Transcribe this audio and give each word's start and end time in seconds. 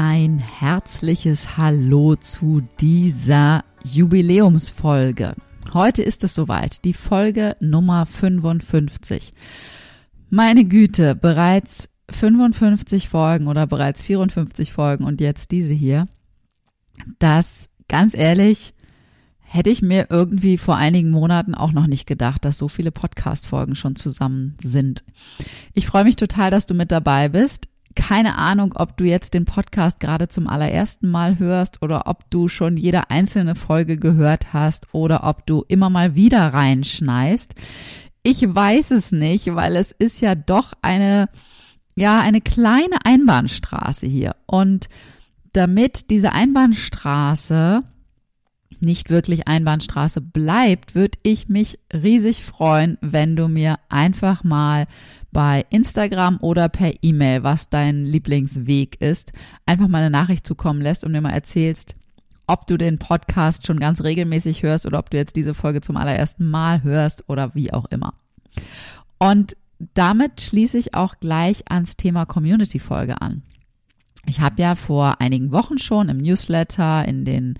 Ein 0.00 0.38
herzliches 0.38 1.56
Hallo 1.56 2.14
zu 2.14 2.62
dieser 2.78 3.64
Jubiläumsfolge. 3.82 5.34
Heute 5.72 6.02
ist 6.02 6.22
es 6.22 6.36
soweit, 6.36 6.84
die 6.84 6.92
Folge 6.92 7.56
Nummer 7.58 8.06
55. 8.06 9.34
Meine 10.30 10.66
Güte, 10.66 11.16
bereits 11.16 11.88
55 12.10 13.08
Folgen 13.08 13.48
oder 13.48 13.66
bereits 13.66 14.00
54 14.02 14.72
Folgen 14.72 15.02
und 15.02 15.20
jetzt 15.20 15.50
diese 15.50 15.74
hier. 15.74 16.06
Das, 17.18 17.68
ganz 17.88 18.14
ehrlich, 18.14 18.74
hätte 19.40 19.70
ich 19.70 19.82
mir 19.82 20.06
irgendwie 20.10 20.58
vor 20.58 20.76
einigen 20.76 21.10
Monaten 21.10 21.56
auch 21.56 21.72
noch 21.72 21.88
nicht 21.88 22.06
gedacht, 22.06 22.44
dass 22.44 22.56
so 22.56 22.68
viele 22.68 22.92
Podcast-Folgen 22.92 23.74
schon 23.74 23.96
zusammen 23.96 24.56
sind. 24.62 25.02
Ich 25.72 25.88
freue 25.88 26.04
mich 26.04 26.14
total, 26.14 26.52
dass 26.52 26.66
du 26.66 26.74
mit 26.74 26.92
dabei 26.92 27.28
bist 27.28 27.67
keine 27.94 28.36
Ahnung, 28.36 28.74
ob 28.76 28.96
du 28.96 29.04
jetzt 29.04 29.34
den 29.34 29.44
Podcast 29.44 30.00
gerade 30.00 30.28
zum 30.28 30.46
allerersten 30.46 31.10
Mal 31.10 31.38
hörst 31.38 31.82
oder 31.82 32.06
ob 32.06 32.30
du 32.30 32.48
schon 32.48 32.76
jede 32.76 33.10
einzelne 33.10 33.54
Folge 33.54 33.98
gehört 33.98 34.52
hast 34.52 34.86
oder 34.92 35.24
ob 35.24 35.46
du 35.46 35.64
immer 35.68 35.90
mal 35.90 36.14
wieder 36.14 36.52
reinschneist. 36.54 37.54
Ich 38.22 38.42
weiß 38.42 38.90
es 38.92 39.12
nicht, 39.12 39.54
weil 39.54 39.76
es 39.76 39.92
ist 39.92 40.20
ja 40.20 40.34
doch 40.34 40.72
eine, 40.82 41.28
ja, 41.96 42.20
eine 42.20 42.40
kleine 42.40 43.04
Einbahnstraße 43.04 44.06
hier. 44.06 44.36
Und 44.46 44.88
damit 45.52 46.10
diese 46.10 46.32
Einbahnstraße 46.32 47.82
nicht 48.82 49.10
wirklich 49.10 49.48
Einbahnstraße 49.48 50.20
bleibt, 50.20 50.94
würde 50.94 51.18
ich 51.22 51.48
mich 51.48 51.78
riesig 51.92 52.44
freuen, 52.44 52.98
wenn 53.00 53.36
du 53.36 53.48
mir 53.48 53.78
einfach 53.88 54.44
mal 54.44 54.86
bei 55.32 55.64
Instagram 55.70 56.38
oder 56.40 56.68
per 56.68 56.92
E-Mail, 57.02 57.42
was 57.42 57.68
dein 57.68 58.04
Lieblingsweg 58.04 59.00
ist, 59.00 59.32
einfach 59.66 59.88
mal 59.88 59.98
eine 59.98 60.10
Nachricht 60.10 60.46
zukommen 60.46 60.80
lässt 60.80 61.04
und 61.04 61.12
mir 61.12 61.20
mal 61.20 61.30
erzählst, 61.30 61.94
ob 62.46 62.66
du 62.66 62.78
den 62.78 62.98
Podcast 62.98 63.66
schon 63.66 63.78
ganz 63.78 64.02
regelmäßig 64.02 64.62
hörst 64.62 64.86
oder 64.86 64.98
ob 64.98 65.10
du 65.10 65.18
jetzt 65.18 65.36
diese 65.36 65.54
Folge 65.54 65.80
zum 65.80 65.96
allerersten 65.96 66.50
Mal 66.50 66.82
hörst 66.82 67.28
oder 67.28 67.54
wie 67.54 67.72
auch 67.72 67.84
immer. 67.86 68.14
Und 69.18 69.56
damit 69.94 70.40
schließe 70.40 70.78
ich 70.78 70.94
auch 70.94 71.16
gleich 71.20 71.70
ans 71.70 71.96
Thema 71.96 72.24
Community-Folge 72.24 73.20
an. 73.20 73.42
Ich 74.26 74.40
habe 74.40 74.60
ja 74.60 74.74
vor 74.74 75.20
einigen 75.20 75.52
Wochen 75.52 75.78
schon 75.78 76.08
im 76.08 76.18
Newsletter, 76.18 77.04
in 77.06 77.24
den 77.24 77.54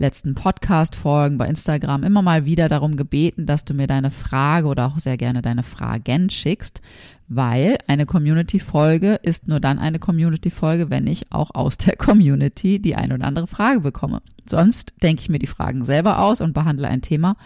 letzten 0.00 0.34
Podcast-Folgen 0.34 1.36
bei 1.36 1.46
Instagram 1.46 2.04
immer 2.04 2.22
mal 2.22 2.46
wieder 2.46 2.68
darum 2.68 2.96
gebeten, 2.96 3.46
dass 3.46 3.64
du 3.64 3.74
mir 3.74 3.86
deine 3.86 4.10
Frage 4.10 4.66
oder 4.66 4.86
auch 4.86 4.98
sehr 4.98 5.18
gerne 5.18 5.42
deine 5.42 5.62
Fragen 5.62 6.30
schickst, 6.30 6.80
weil 7.28 7.76
eine 7.86 8.06
Community-Folge 8.06 9.20
ist 9.22 9.46
nur 9.46 9.60
dann 9.60 9.78
eine 9.78 9.98
Community-Folge, 9.98 10.90
wenn 10.90 11.06
ich 11.06 11.30
auch 11.30 11.54
aus 11.54 11.76
der 11.76 11.96
Community 11.96 12.80
die 12.80 12.96
ein 12.96 13.12
oder 13.12 13.26
andere 13.26 13.46
Frage 13.46 13.80
bekomme. 13.80 14.22
Sonst 14.48 14.94
denke 15.02 15.20
ich 15.20 15.28
mir 15.28 15.38
die 15.38 15.46
Fragen 15.46 15.84
selber 15.84 16.20
aus 16.20 16.40
und 16.40 16.54
behandle 16.54 16.88
ein 16.88 17.02
Thema. 17.02 17.36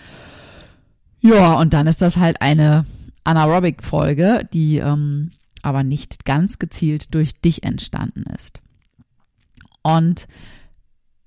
Ja, 1.20 1.54
und 1.54 1.74
dann 1.74 1.88
ist 1.88 2.02
das 2.02 2.18
halt 2.18 2.40
eine 2.40 2.86
Anaerobic-Folge, 3.24 4.48
die 4.52 4.78
ähm, 4.78 5.32
aber 5.62 5.82
nicht 5.82 6.24
ganz 6.24 6.58
gezielt 6.58 7.14
durch 7.14 7.40
dich 7.40 7.64
entstanden 7.64 8.24
ist. 8.34 8.60
Und 9.82 10.28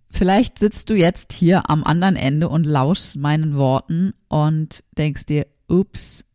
Vielleicht 0.09 0.57
sitzt 0.57 0.89
du 0.89 0.95
jetzt 0.95 1.33
hier 1.33 1.69
am 1.69 1.83
anderen 1.83 2.15
Ende 2.15 2.49
und 2.49 2.65
lauschst 2.65 3.17
meinen 3.17 3.55
Worten 3.55 4.13
und 4.29 4.83
denkst 4.97 5.25
dir, 5.25 5.47
ups, 5.67 6.25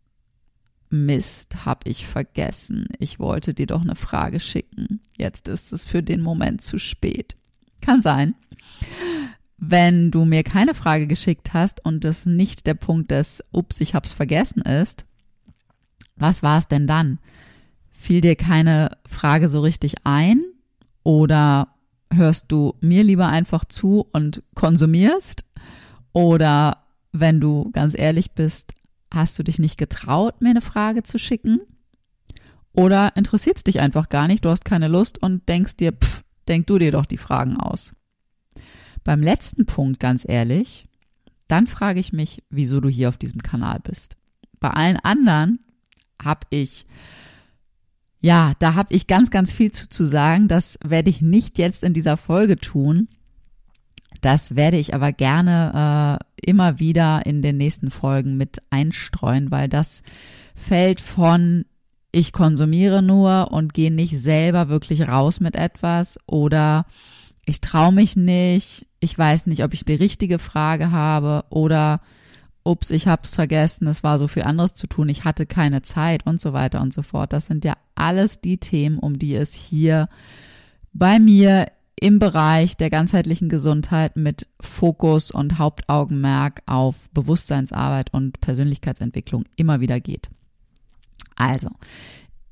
Mist, 0.91 1.65
hab 1.65 1.87
ich 1.87 2.07
vergessen. 2.07 2.87
Ich 2.99 3.19
wollte 3.19 3.55
dir 3.55 3.67
doch 3.67 3.81
eine 3.81 3.95
Frage 3.95 4.41
schicken. 4.41 5.01
Jetzt 5.17 5.49
ist 5.49 5.73
es 5.73 5.87
für 5.87 6.03
den 6.03 6.21
Moment 6.21 6.63
zu 6.63 6.79
spät. 6.79 7.35
Kann 7.81 8.03
sein. 8.03 8.35
Wenn 9.57 10.11
du 10.11 10.25
mir 10.25 10.43
keine 10.43 10.75
Frage 10.75 11.07
geschickt 11.07 11.55
hast 11.55 11.85
und 11.85 12.05
das 12.05 12.27
nicht 12.27 12.67
der 12.67 12.75
Punkt 12.75 13.11
des 13.11 13.43
Ups, 13.53 13.81
ich 13.81 13.95
hab's 13.95 14.13
vergessen 14.13 14.63
ist, 14.63 15.07
was 16.17 16.43
war 16.43 16.59
es 16.59 16.69
denn 16.69 16.87
dann? 16.87 17.19
Fiel 17.91 18.21
dir 18.21 18.37
keine 18.37 18.99
Frage 19.09 19.49
so 19.49 19.61
richtig 19.61 20.05
ein? 20.05 20.43
Oder 21.05 21.72
hörst 22.13 22.47
du 22.49 22.75
mir 22.81 23.05
lieber 23.05 23.29
einfach 23.29 23.65
zu 23.65 24.07
und 24.13 24.43
konsumierst? 24.55 25.45
Oder 26.13 26.85
wenn 27.13 27.41
du 27.41 27.71
ganz 27.73 27.99
ehrlich 27.99 28.33
bist, 28.33 28.75
hast 29.13 29.39
du 29.39 29.43
dich 29.43 29.59
nicht 29.59 29.77
getraut, 29.77 30.41
mir 30.41 30.51
eine 30.51 30.61
Frage 30.61 31.03
zu 31.03 31.19
schicken? 31.19 31.61
Oder 32.73 33.17
interessiert 33.17 33.59
es 33.59 33.65
dich 33.65 33.81
einfach 33.81 34.09
gar 34.09 34.29
nicht, 34.29 34.45
du 34.45 34.49
hast 34.49 34.65
keine 34.65 34.89
Lust 34.89 35.23
und 35.23 35.49
denkst 35.49 35.77
dir, 35.77 35.93
pff, 35.93 36.23
denk 36.49 36.67
du 36.67 36.79
dir 36.79 36.91
doch 36.91 37.07
die 37.07 37.19
Fragen 37.19 37.59
aus. 37.59 37.93
Beim 39.05 39.23
letzten 39.23 39.67
Punkt, 39.67 40.01
ganz 40.01 40.27
ehrlich, 40.27 40.87
dann 41.49 41.67
frage 41.67 42.01
ich 42.01 42.13
mich, 42.13 42.43
wieso 42.49 42.81
du 42.81 42.89
hier 42.89 43.09
auf 43.09 43.19
diesem 43.19 43.43
Kanal 43.43 43.81
bist. 43.83 44.17
Bei 44.59 44.71
allen 44.71 44.97
anderen 44.97 45.59
habe 46.23 46.47
ich 46.51 46.87
ja, 48.23 48.55
da 48.61 48.75
habe 48.75 48.95
ich 48.95 49.09
ganz, 49.09 49.31
ganz 49.31 49.53
viel 49.53 49.73
zu, 49.73 49.89
zu 49.89 50.05
sagen. 50.05 50.49
Das 50.49 50.79
werde 50.85 51.11
ich 51.11 51.21
nicht 51.21 51.59
jetzt 51.59 51.83
in 51.83 51.93
dieser 51.93 52.17
Folge 52.17 52.57
tun. 52.57 53.09
Das 54.21 54.55
werde 54.55 54.77
ich 54.77 54.95
aber 54.95 55.13
gerne 55.13 56.19
äh, 56.21 56.49
immer 56.49 56.79
wieder 56.79 57.27
in 57.27 57.43
den 57.43 57.57
nächsten 57.57 57.91
Folgen 57.91 58.37
mit 58.37 58.63
einstreuen, 58.71 59.51
weil 59.51 59.69
das 59.69 60.03
fällt 60.55 61.01
von 61.01 61.65
ich 62.13 62.33
konsumiere 62.33 63.03
nur 63.03 63.53
und 63.53 63.73
gehe 63.73 63.91
nicht 63.91 64.19
selber 64.19 64.69
wirklich 64.69 65.09
raus 65.09 65.41
mit 65.41 65.57
etwas 65.57 66.19
oder 66.27 66.85
ich 67.47 67.61
traue 67.63 67.91
mich 67.91 68.17
nicht, 68.17 68.87
ich 69.01 69.19
weiß 69.19 69.47
nicht, 69.47 69.65
ob 69.65 69.73
ich 69.73 69.85
die 69.85 69.95
richtige 69.95 70.39
Frage 70.39 70.91
habe 70.91 71.45
oder 71.49 72.01
ups, 72.65 72.91
ich 72.91 73.07
habe 73.07 73.23
es 73.25 73.35
vergessen, 73.35 73.87
es 73.87 74.03
war 74.03 74.19
so 74.19 74.29
viel 74.29 74.43
anderes 74.43 74.75
zu 74.75 74.87
tun, 74.87 75.09
ich 75.09 75.25
hatte 75.25 75.47
keine 75.47 75.83
Zeit 75.83 76.27
und 76.27 76.41
so 76.41 76.53
weiter 76.53 76.81
und 76.81 76.93
so 76.93 77.03
fort. 77.03 77.33
Das 77.33 77.47
sind 77.47 77.65
ja 77.65 77.75
alles 77.95 78.41
die 78.41 78.59
Themen, 78.59 78.99
um 78.99 79.19
die 79.19 79.35
es 79.35 79.55
hier 79.55 80.09
bei 80.93 81.19
mir 81.19 81.67
im 82.03 82.19
Bereich 82.19 82.77
der 82.77 82.91
ganzheitlichen 82.91 83.49
Gesundheit 83.49 84.17
mit 84.17 84.49
Fokus 84.61 85.31
und 85.31 85.59
Hauptaugenmerk 85.59 86.63
auf 86.67 87.09
Bewusstseinsarbeit 87.11 88.13
und 88.13 88.41
Persönlichkeitsentwicklung 88.41 89.45
immer 89.57 89.81
wieder 89.81 90.01
geht. 90.01 90.29
Also, 91.37 91.71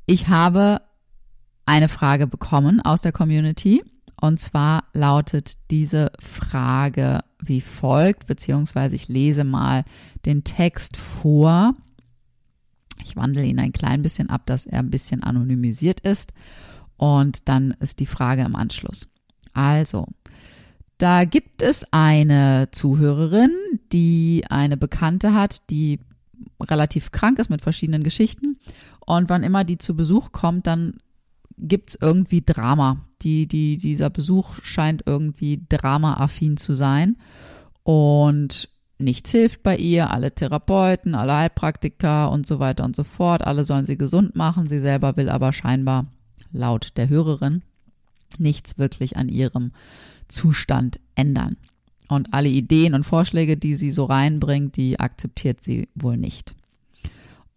ich 0.06 0.28
habe 0.28 0.80
eine 1.66 1.88
Frage 1.88 2.26
bekommen 2.26 2.80
aus 2.80 3.00
der 3.00 3.12
Community 3.12 3.82
und 4.20 4.38
zwar 4.38 4.84
lautet 4.92 5.54
diese 5.70 6.12
Frage 6.20 7.20
wie 7.38 7.60
folgt, 7.60 8.26
beziehungsweise 8.26 8.94
ich 8.94 9.08
lese 9.08 9.44
mal 9.44 9.84
den 10.26 10.44
Text 10.44 10.96
vor. 10.96 11.74
Ich 13.02 13.16
wandle 13.16 13.44
ihn 13.44 13.58
ein 13.58 13.72
klein 13.72 14.02
bisschen 14.02 14.28
ab, 14.28 14.42
dass 14.44 14.66
er 14.66 14.80
ein 14.80 14.90
bisschen 14.90 15.22
anonymisiert 15.22 16.00
ist. 16.00 16.32
Und 16.96 17.48
dann 17.48 17.70
ist 17.80 18.00
die 18.00 18.06
Frage 18.06 18.42
im 18.42 18.56
Anschluss. 18.56 19.08
Also, 19.54 20.06
da 20.98 21.24
gibt 21.24 21.62
es 21.62 21.86
eine 21.92 22.68
Zuhörerin, 22.72 23.52
die 23.90 24.44
eine 24.50 24.76
Bekannte 24.76 25.32
hat, 25.32 25.62
die 25.70 25.98
relativ 26.60 27.10
krank 27.10 27.38
ist 27.38 27.48
mit 27.48 27.62
verschiedenen 27.62 28.04
Geschichten. 28.04 28.58
Und 29.06 29.30
wann 29.30 29.42
immer 29.42 29.64
die 29.64 29.78
zu 29.78 29.96
Besuch 29.96 30.30
kommt, 30.30 30.66
dann 30.66 31.00
gibt's 31.56 31.96
irgendwie 32.00 32.42
Drama. 32.42 33.04
Die, 33.22 33.46
die, 33.46 33.76
dieser 33.76 34.10
Besuch 34.10 34.62
scheint 34.62 35.02
irgendwie 35.06 35.64
dramaaffin 35.68 36.56
zu 36.56 36.74
sein. 36.74 37.16
Und 37.82 38.68
nichts 38.98 39.30
hilft 39.30 39.62
bei 39.62 39.76
ihr. 39.76 40.10
Alle 40.10 40.34
Therapeuten, 40.34 41.14
alle 41.14 41.34
Heilpraktiker 41.34 42.30
und 42.30 42.46
so 42.46 42.58
weiter 42.58 42.84
und 42.84 42.96
so 42.96 43.04
fort. 43.04 43.42
Alle 43.46 43.64
sollen 43.64 43.86
sie 43.86 43.98
gesund 43.98 44.36
machen. 44.36 44.68
Sie 44.68 44.80
selber 44.80 45.16
will 45.16 45.28
aber 45.28 45.52
scheinbar, 45.52 46.06
laut 46.52 46.92
der 46.96 47.08
Hörerin, 47.08 47.62
nichts 48.38 48.78
wirklich 48.78 49.16
an 49.16 49.28
ihrem 49.28 49.72
Zustand 50.28 51.00
ändern. 51.14 51.56
Und 52.08 52.34
alle 52.34 52.48
Ideen 52.48 52.94
und 52.94 53.04
Vorschläge, 53.04 53.56
die 53.56 53.74
sie 53.74 53.90
so 53.90 54.04
reinbringt, 54.04 54.76
die 54.76 54.98
akzeptiert 54.98 55.62
sie 55.62 55.88
wohl 55.94 56.16
nicht. 56.16 56.54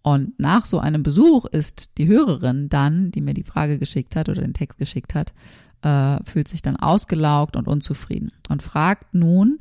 Und 0.04 0.38
nach 0.38 0.66
so 0.66 0.80
einem 0.80 1.02
Besuch 1.02 1.46
ist 1.46 1.98
die 1.98 2.08
Hörerin 2.08 2.68
dann, 2.68 3.10
die 3.12 3.22
mir 3.22 3.34
die 3.34 3.44
Frage 3.44 3.80
geschickt 3.80 4.16
hat 4.16 4.28
oder 4.28 4.42
den 4.42 4.54
Text 4.54 4.78
geschickt 4.78 5.16
hat, 5.16 5.34
äh, 5.82 6.22
fühlt 6.26 6.50
sich 6.50 6.62
dann 6.62 6.76
ausgelaugt 6.76 7.56
und 7.56 7.68
unzufrieden 7.68 8.32
und 8.50 8.62
fragt 8.62 9.14
nun, 9.14 9.60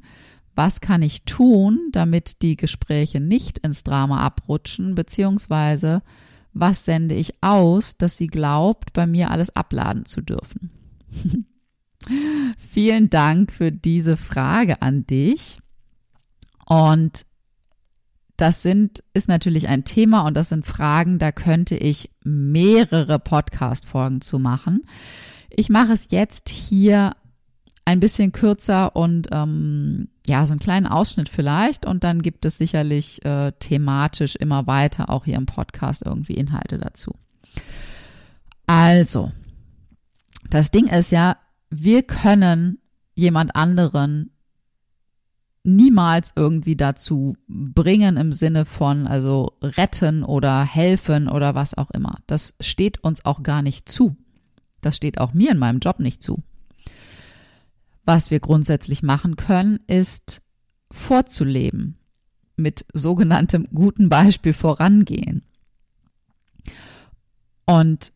was 0.54 0.80
kann 0.80 1.00
ich 1.00 1.24
tun, 1.24 1.88
damit 1.92 2.42
die 2.42 2.56
Gespräche 2.56 3.20
nicht 3.20 3.58
ins 3.58 3.84
Drama 3.84 4.18
abrutschen, 4.20 4.94
beziehungsweise 4.94 6.02
was 6.52 6.84
sende 6.84 7.14
ich 7.14 7.42
aus, 7.42 7.96
dass 7.96 8.16
sie 8.16 8.26
glaubt, 8.26 8.92
bei 8.92 9.06
mir 9.06 9.30
alles 9.30 9.54
abladen 9.56 10.04
zu 10.04 10.20
dürfen. 10.20 10.70
Vielen 12.58 13.10
Dank 13.10 13.52
für 13.52 13.72
diese 13.72 14.16
Frage 14.16 14.82
an 14.82 15.06
dich. 15.06 15.60
Und 16.66 17.24
das 18.42 18.60
sind, 18.60 19.04
ist 19.14 19.28
natürlich 19.28 19.68
ein 19.68 19.84
Thema 19.84 20.26
und 20.26 20.34
das 20.36 20.48
sind 20.48 20.66
Fragen, 20.66 21.20
da 21.20 21.30
könnte 21.30 21.76
ich 21.76 22.10
mehrere 22.24 23.20
Podcast-Folgen 23.20 24.20
zu 24.20 24.40
machen. 24.40 24.82
Ich 25.48 25.68
mache 25.68 25.92
es 25.92 26.08
jetzt 26.10 26.48
hier 26.48 27.14
ein 27.84 28.00
bisschen 28.00 28.32
kürzer 28.32 28.96
und 28.96 29.28
ähm, 29.30 30.08
ja, 30.26 30.44
so 30.44 30.54
einen 30.54 30.58
kleinen 30.58 30.88
Ausschnitt 30.88 31.28
vielleicht 31.28 31.86
und 31.86 32.02
dann 32.02 32.20
gibt 32.20 32.44
es 32.44 32.58
sicherlich 32.58 33.24
äh, 33.24 33.52
thematisch 33.60 34.34
immer 34.34 34.66
weiter 34.66 35.08
auch 35.08 35.24
hier 35.24 35.36
im 35.36 35.46
Podcast 35.46 36.02
irgendwie 36.04 36.34
Inhalte 36.34 36.78
dazu. 36.78 37.14
Also, 38.66 39.30
das 40.50 40.72
Ding 40.72 40.88
ist 40.88 41.12
ja, 41.12 41.36
wir 41.70 42.02
können 42.02 42.80
jemand 43.14 43.54
anderen 43.54 44.31
niemals 45.64 46.32
irgendwie 46.34 46.76
dazu 46.76 47.36
bringen 47.48 48.16
im 48.16 48.32
Sinne 48.32 48.64
von, 48.64 49.06
also 49.06 49.52
retten 49.62 50.24
oder 50.24 50.64
helfen 50.64 51.28
oder 51.28 51.54
was 51.54 51.76
auch 51.76 51.90
immer. 51.90 52.18
Das 52.26 52.54
steht 52.60 53.04
uns 53.04 53.24
auch 53.24 53.42
gar 53.42 53.62
nicht 53.62 53.88
zu. 53.88 54.16
Das 54.80 54.96
steht 54.96 55.18
auch 55.18 55.32
mir 55.34 55.52
in 55.52 55.58
meinem 55.58 55.78
Job 55.78 56.00
nicht 56.00 56.22
zu. 56.22 56.42
Was 58.04 58.30
wir 58.30 58.40
grundsätzlich 58.40 59.02
machen 59.02 59.36
können, 59.36 59.78
ist 59.86 60.42
vorzuleben, 60.90 61.96
mit 62.56 62.84
sogenanntem 62.92 63.68
guten 63.72 64.08
Beispiel 64.08 64.52
vorangehen. 64.52 65.42
Und 67.64 68.12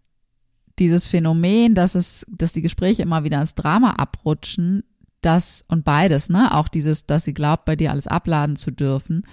dieses 0.79 1.07
Phänomen, 1.07 1.75
dass 1.75 1.95
es, 1.95 2.27
dass 2.29 2.53
die 2.53 2.63
Gespräche 2.63 3.03
immer 3.03 3.25
wieder 3.25 3.41
ins 3.41 3.55
Drama 3.55 3.93
abrutschen, 3.93 4.83
das 5.21 5.65
und 5.69 5.85
beides, 5.85 6.29
ne, 6.29 6.55
auch 6.55 6.69
dieses, 6.69 7.07
dass 7.07 7.25
sie 7.25 7.35
glaubt, 7.35 7.65
bei 7.65 7.77
dir 7.77 7.91
alles 7.91 8.07
abladen 8.07 8.57
zu 8.57 8.71
dürfen, 8.71 9.25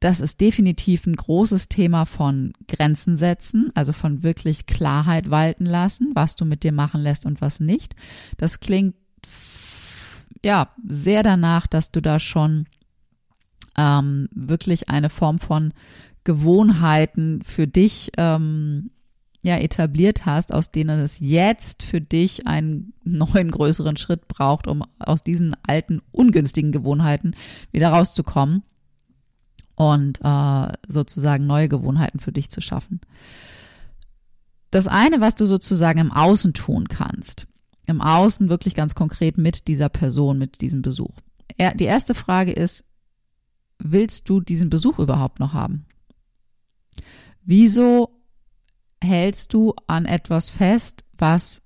das 0.00 0.20
ist 0.20 0.40
definitiv 0.40 1.06
ein 1.06 1.16
großes 1.16 1.68
Thema 1.68 2.04
von 2.04 2.52
Grenzen 2.68 3.16
setzen, 3.16 3.72
also 3.74 3.92
von 3.92 4.22
wirklich 4.22 4.66
Klarheit 4.66 5.30
walten 5.30 5.64
lassen, 5.64 6.12
was 6.14 6.36
du 6.36 6.44
mit 6.44 6.64
dir 6.64 6.72
machen 6.72 7.00
lässt 7.00 7.24
und 7.24 7.40
was 7.40 7.60
nicht. 7.60 7.96
Das 8.36 8.60
klingt 8.60 8.94
ja 10.44 10.68
sehr 10.86 11.22
danach, 11.22 11.66
dass 11.66 11.90
du 11.90 12.02
da 12.02 12.20
schon 12.20 12.66
ähm, 13.76 14.28
wirklich 14.32 14.90
eine 14.90 15.08
Form 15.08 15.38
von 15.38 15.72
Gewohnheiten 16.24 17.42
für 17.42 17.66
dich 17.66 18.10
ähm, 18.18 18.90
ja 19.46 19.56
etabliert 19.56 20.26
hast, 20.26 20.52
aus 20.52 20.70
denen 20.70 21.00
es 21.00 21.20
jetzt 21.20 21.82
für 21.82 22.00
dich 22.00 22.46
einen 22.46 22.92
neuen 23.04 23.50
größeren 23.50 23.96
Schritt 23.96 24.28
braucht, 24.28 24.66
um 24.66 24.84
aus 24.98 25.22
diesen 25.22 25.56
alten 25.66 26.02
ungünstigen 26.12 26.72
Gewohnheiten 26.72 27.34
wieder 27.72 27.88
rauszukommen 27.88 28.62
und 29.76 30.20
äh, 30.22 30.72
sozusagen 30.88 31.46
neue 31.46 31.68
Gewohnheiten 31.68 32.18
für 32.18 32.32
dich 32.32 32.50
zu 32.50 32.60
schaffen. 32.60 33.00
Das 34.70 34.88
eine, 34.88 35.20
was 35.20 35.36
du 35.36 35.46
sozusagen 35.46 36.00
im 36.00 36.12
Außen 36.12 36.52
tun 36.52 36.88
kannst, 36.88 37.46
im 37.86 38.00
Außen 38.00 38.48
wirklich 38.48 38.74
ganz 38.74 38.94
konkret 38.94 39.38
mit 39.38 39.68
dieser 39.68 39.88
Person, 39.88 40.38
mit 40.38 40.60
diesem 40.60 40.82
Besuch. 40.82 41.14
Die 41.58 41.84
erste 41.84 42.14
Frage 42.14 42.52
ist, 42.52 42.84
willst 43.78 44.28
du 44.28 44.40
diesen 44.40 44.68
Besuch 44.68 44.98
überhaupt 44.98 45.38
noch 45.38 45.52
haben? 45.52 45.86
Wieso 47.44 48.10
hältst 49.06 49.54
du 49.54 49.74
an 49.86 50.04
etwas 50.04 50.50
fest, 50.50 51.04
was 51.16 51.62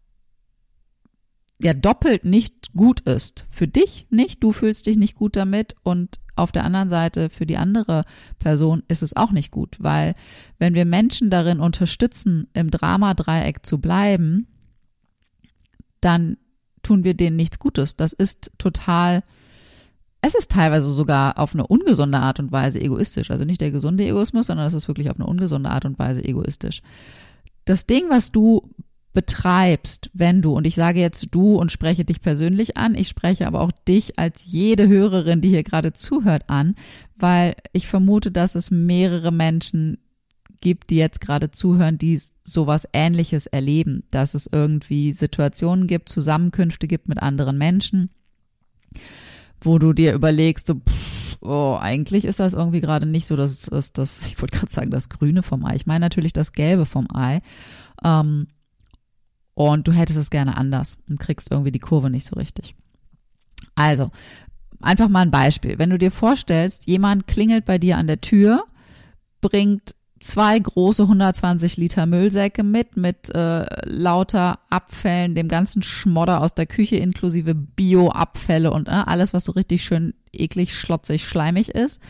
ja 1.63 1.75
doppelt 1.75 2.25
nicht 2.25 2.73
gut 2.75 3.01
ist. 3.01 3.47
Für 3.49 3.69
dich 3.69 4.07
nicht, 4.11 4.43
du 4.43 4.53
fühlst 4.53 4.87
dich 4.87 4.97
nicht 4.97 5.15
gut 5.15 5.37
damit 5.37 5.75
und 5.83 6.21
auf 6.37 6.53
der 6.53 6.65
anderen 6.65 6.89
Seite 6.89 7.29
für 7.29 7.45
die 7.45 7.59
andere 7.59 8.05
Person 8.39 8.83
ist 8.89 9.03
es 9.03 9.15
auch 9.15 9.31
nicht 9.31 9.51
gut, 9.51 9.77
weil 9.79 10.15
wenn 10.59 10.75
wir 10.75 10.87
Menschen 10.87 11.29
darin 11.29 11.61
unterstützen, 11.61 12.49
im 12.55 12.71
Dramadreieck 12.71 13.65
zu 13.67 13.79
bleiben, 13.79 14.47
dann 16.01 16.39
tun 16.83 17.05
wir 17.05 17.15
denen 17.15 17.37
nichts 17.37 17.59
Gutes. 17.59 17.97
Das 17.97 18.15
ist 18.15 18.51
total, 18.57 19.23
es 20.23 20.35
ist 20.35 20.51
teilweise 20.51 20.89
sogar 20.91 21.39
auf 21.39 21.53
eine 21.53 21.67
ungesunde 21.67 22.19
Art 22.19 22.41
und 22.41 22.53
Weise 22.53 22.81
egoistisch. 22.81 23.31
Also 23.31 23.45
nicht 23.45 23.61
der 23.61 23.71
gesunde 23.71 24.07
Egoismus, 24.07 24.47
sondern 24.47 24.65
das 24.67 24.75
ist 24.75 24.89
wirklich 24.89 25.11
auf 25.11 25.17
eine 25.17 25.27
ungesunde 25.27 25.69
Art 25.69 25.85
und 25.85 25.99
Weise 25.99 26.25
egoistisch. 26.25 26.81
Das 27.71 27.87
Ding, 27.87 28.11
was 28.11 28.33
du 28.33 28.69
betreibst, 29.13 30.11
wenn 30.13 30.43
du, 30.43 30.55
und 30.55 30.67
ich 30.67 30.75
sage 30.75 30.99
jetzt 30.99 31.29
du 31.31 31.55
und 31.55 31.71
spreche 31.71 32.05
dich 32.05 32.21
persönlich 32.21 32.77
an, 32.77 32.97
ich 32.97 33.07
spreche 33.07 33.47
aber 33.47 33.61
auch 33.61 33.71
dich 33.87 34.19
als 34.19 34.45
jede 34.45 34.89
Hörerin, 34.89 35.41
die 35.41 35.51
hier 35.51 35.63
gerade 35.63 35.93
zuhört, 35.93 36.51
an, 36.51 36.75
weil 37.15 37.55
ich 37.73 37.87
vermute, 37.87 38.33
dass 38.33 38.57
es 38.57 38.73
mehrere 38.73 39.31
Menschen 39.31 39.99
gibt, 40.61 40.91
die 40.91 40.97
jetzt 40.97 41.21
gerade 41.21 41.53
zuhören, 41.53 41.97
die 41.97 42.21
sowas 42.43 42.89
ähnliches 42.93 43.47
erleben, 43.47 44.03
dass 44.11 44.35
es 44.35 44.51
irgendwie 44.51 45.13
Situationen 45.13 45.87
gibt, 45.87 46.09
Zusammenkünfte 46.09 46.89
gibt 46.89 47.09
mit 47.09 47.23
anderen 47.23 47.57
Menschen, 47.57 48.11
wo 49.61 49.79
du 49.79 49.93
dir 49.93 50.13
überlegst, 50.13 50.67
so, 50.67 50.75
pff, 50.75 51.20
oh, 51.41 51.77
eigentlich 51.81 52.25
ist 52.25 52.41
das 52.41 52.53
irgendwie 52.55 52.81
gerade 52.81 53.07
nicht 53.07 53.27
so, 53.27 53.37
dass 53.37 53.67
das, 53.67 53.93
das, 53.93 54.21
ich 54.27 54.41
wollte 54.41 54.59
gerade 54.59 54.73
sagen, 54.73 54.91
das 54.91 55.09
Grüne 55.09 55.43
vom 55.43 55.65
Ei. 55.65 55.77
Ich 55.77 55.87
meine 55.87 56.05
natürlich 56.05 56.33
das 56.33 56.53
Gelbe 56.53 56.87
vom 56.87 57.09
Ei. 57.15 57.41
Ähm, 58.05 58.49
und 59.55 59.87
du 59.87 59.93
hättest 59.93 60.19
es 60.19 60.31
gerne 60.31 60.57
anders 60.57 60.97
und 61.09 61.21
kriegst 61.21 61.51
irgendwie 61.51 61.73
die 61.73 61.81
Kurve 61.81 62.09
nicht 62.09 62.25
so 62.25 62.37
richtig. 62.37 62.75
Also, 63.75 64.11
einfach 64.81 65.09
mal 65.09 65.21
ein 65.21 65.31
Beispiel. 65.31 65.79
Wenn 65.79 65.91
du 65.91 65.99
dir 65.99 66.11
vorstellst, 66.11 66.87
jemand 66.87 67.27
klingelt 67.27 67.67
bei 67.67 67.79
dir 67.79 67.99
an 67.99 68.07
der 68.07 68.21
Tür, 68.21 68.65
bringt 69.41 69.95
zwei 70.21 70.59
große 70.59 71.03
120 71.03 71.79
Liter 71.79 72.07
Müllsäcke 72.07 72.63
mit, 72.63 72.97
mit 72.97 73.35
äh, 73.35 73.65
lauter 73.87 74.59
Abfällen, 74.69 75.35
dem 75.35 75.49
ganzen 75.49 75.83
Schmodder 75.83 76.43
aus 76.43 76.55
der 76.55 76.67
Küche 76.67 76.97
inklusive 76.97 77.55
Bio-Abfälle 77.55 78.71
und 78.71 78.87
äh, 78.87 78.93
alles, 78.93 79.33
was 79.33 79.47
so 79.47 79.53
richtig 79.53 79.83
schön 79.83 80.15
eklig, 80.33 80.79
schlotzig, 80.79 81.27
schleimig 81.27 81.71
ist. 81.71 82.01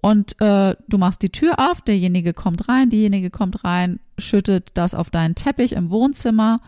Und 0.00 0.40
äh, 0.40 0.76
du 0.88 0.96
machst 0.96 1.22
die 1.22 1.30
Tür 1.30 1.56
auf, 1.58 1.82
derjenige 1.82 2.32
kommt 2.32 2.68
rein, 2.68 2.88
diejenige 2.88 3.30
kommt 3.30 3.64
rein, 3.64 4.00
schüttet 4.16 4.70
das 4.74 4.94
auf 4.94 5.10
deinen 5.10 5.34
Teppich 5.34 5.72
im 5.72 5.90
Wohnzimmer, 5.90 6.60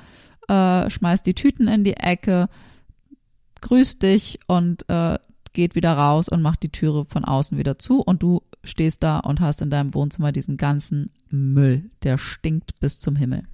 äh, 0.49 0.91
schmeißt 0.91 1.25
die 1.25 1.35
Tüten 1.35 1.69
in 1.69 1.85
die 1.85 1.97
Ecke, 1.97 2.49
grüßt 3.63 4.03
dich 4.03 4.41
und 4.49 4.87
äh, 4.91 5.19
geht 5.53 5.75
wieder 5.75 5.93
raus 5.93 6.29
und 6.29 6.43
macht 6.43 6.63
die 6.63 6.73
Türe 6.73 7.05
von 7.05 7.25
außen 7.25 7.59
wieder 7.59 7.79
zu 7.79 8.01
und 8.01 8.23
du 8.23 8.43
stehst 8.65 9.03
da 9.03 9.19
und 9.19 9.41
hast 9.41 9.63
in 9.63 9.71
deinem 9.71 9.95
Wohnzimmer 9.95 10.33
diesen 10.33 10.57
ganzen 10.57 11.11
Müll, 11.31 11.91
der 12.03 12.19
stinkt 12.19 12.79
bis 12.81 13.01
zum 13.01 13.17
Himmel. 13.17 13.45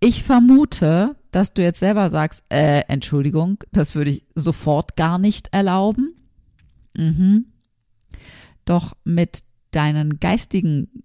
Ich 0.00 0.22
vermute, 0.22 1.16
dass 1.30 1.54
du 1.54 1.62
jetzt 1.62 1.80
selber 1.80 2.10
sagst, 2.10 2.42
äh, 2.50 2.82
Entschuldigung, 2.88 3.64
das 3.72 3.94
würde 3.94 4.10
ich 4.10 4.24
sofort 4.34 4.96
gar 4.96 5.18
nicht 5.18 5.48
erlauben. 5.52 6.14
Mhm. 6.96 7.46
Doch 8.64 8.94
mit 9.04 9.40
deinen 9.70 10.20
geistigen 10.20 11.04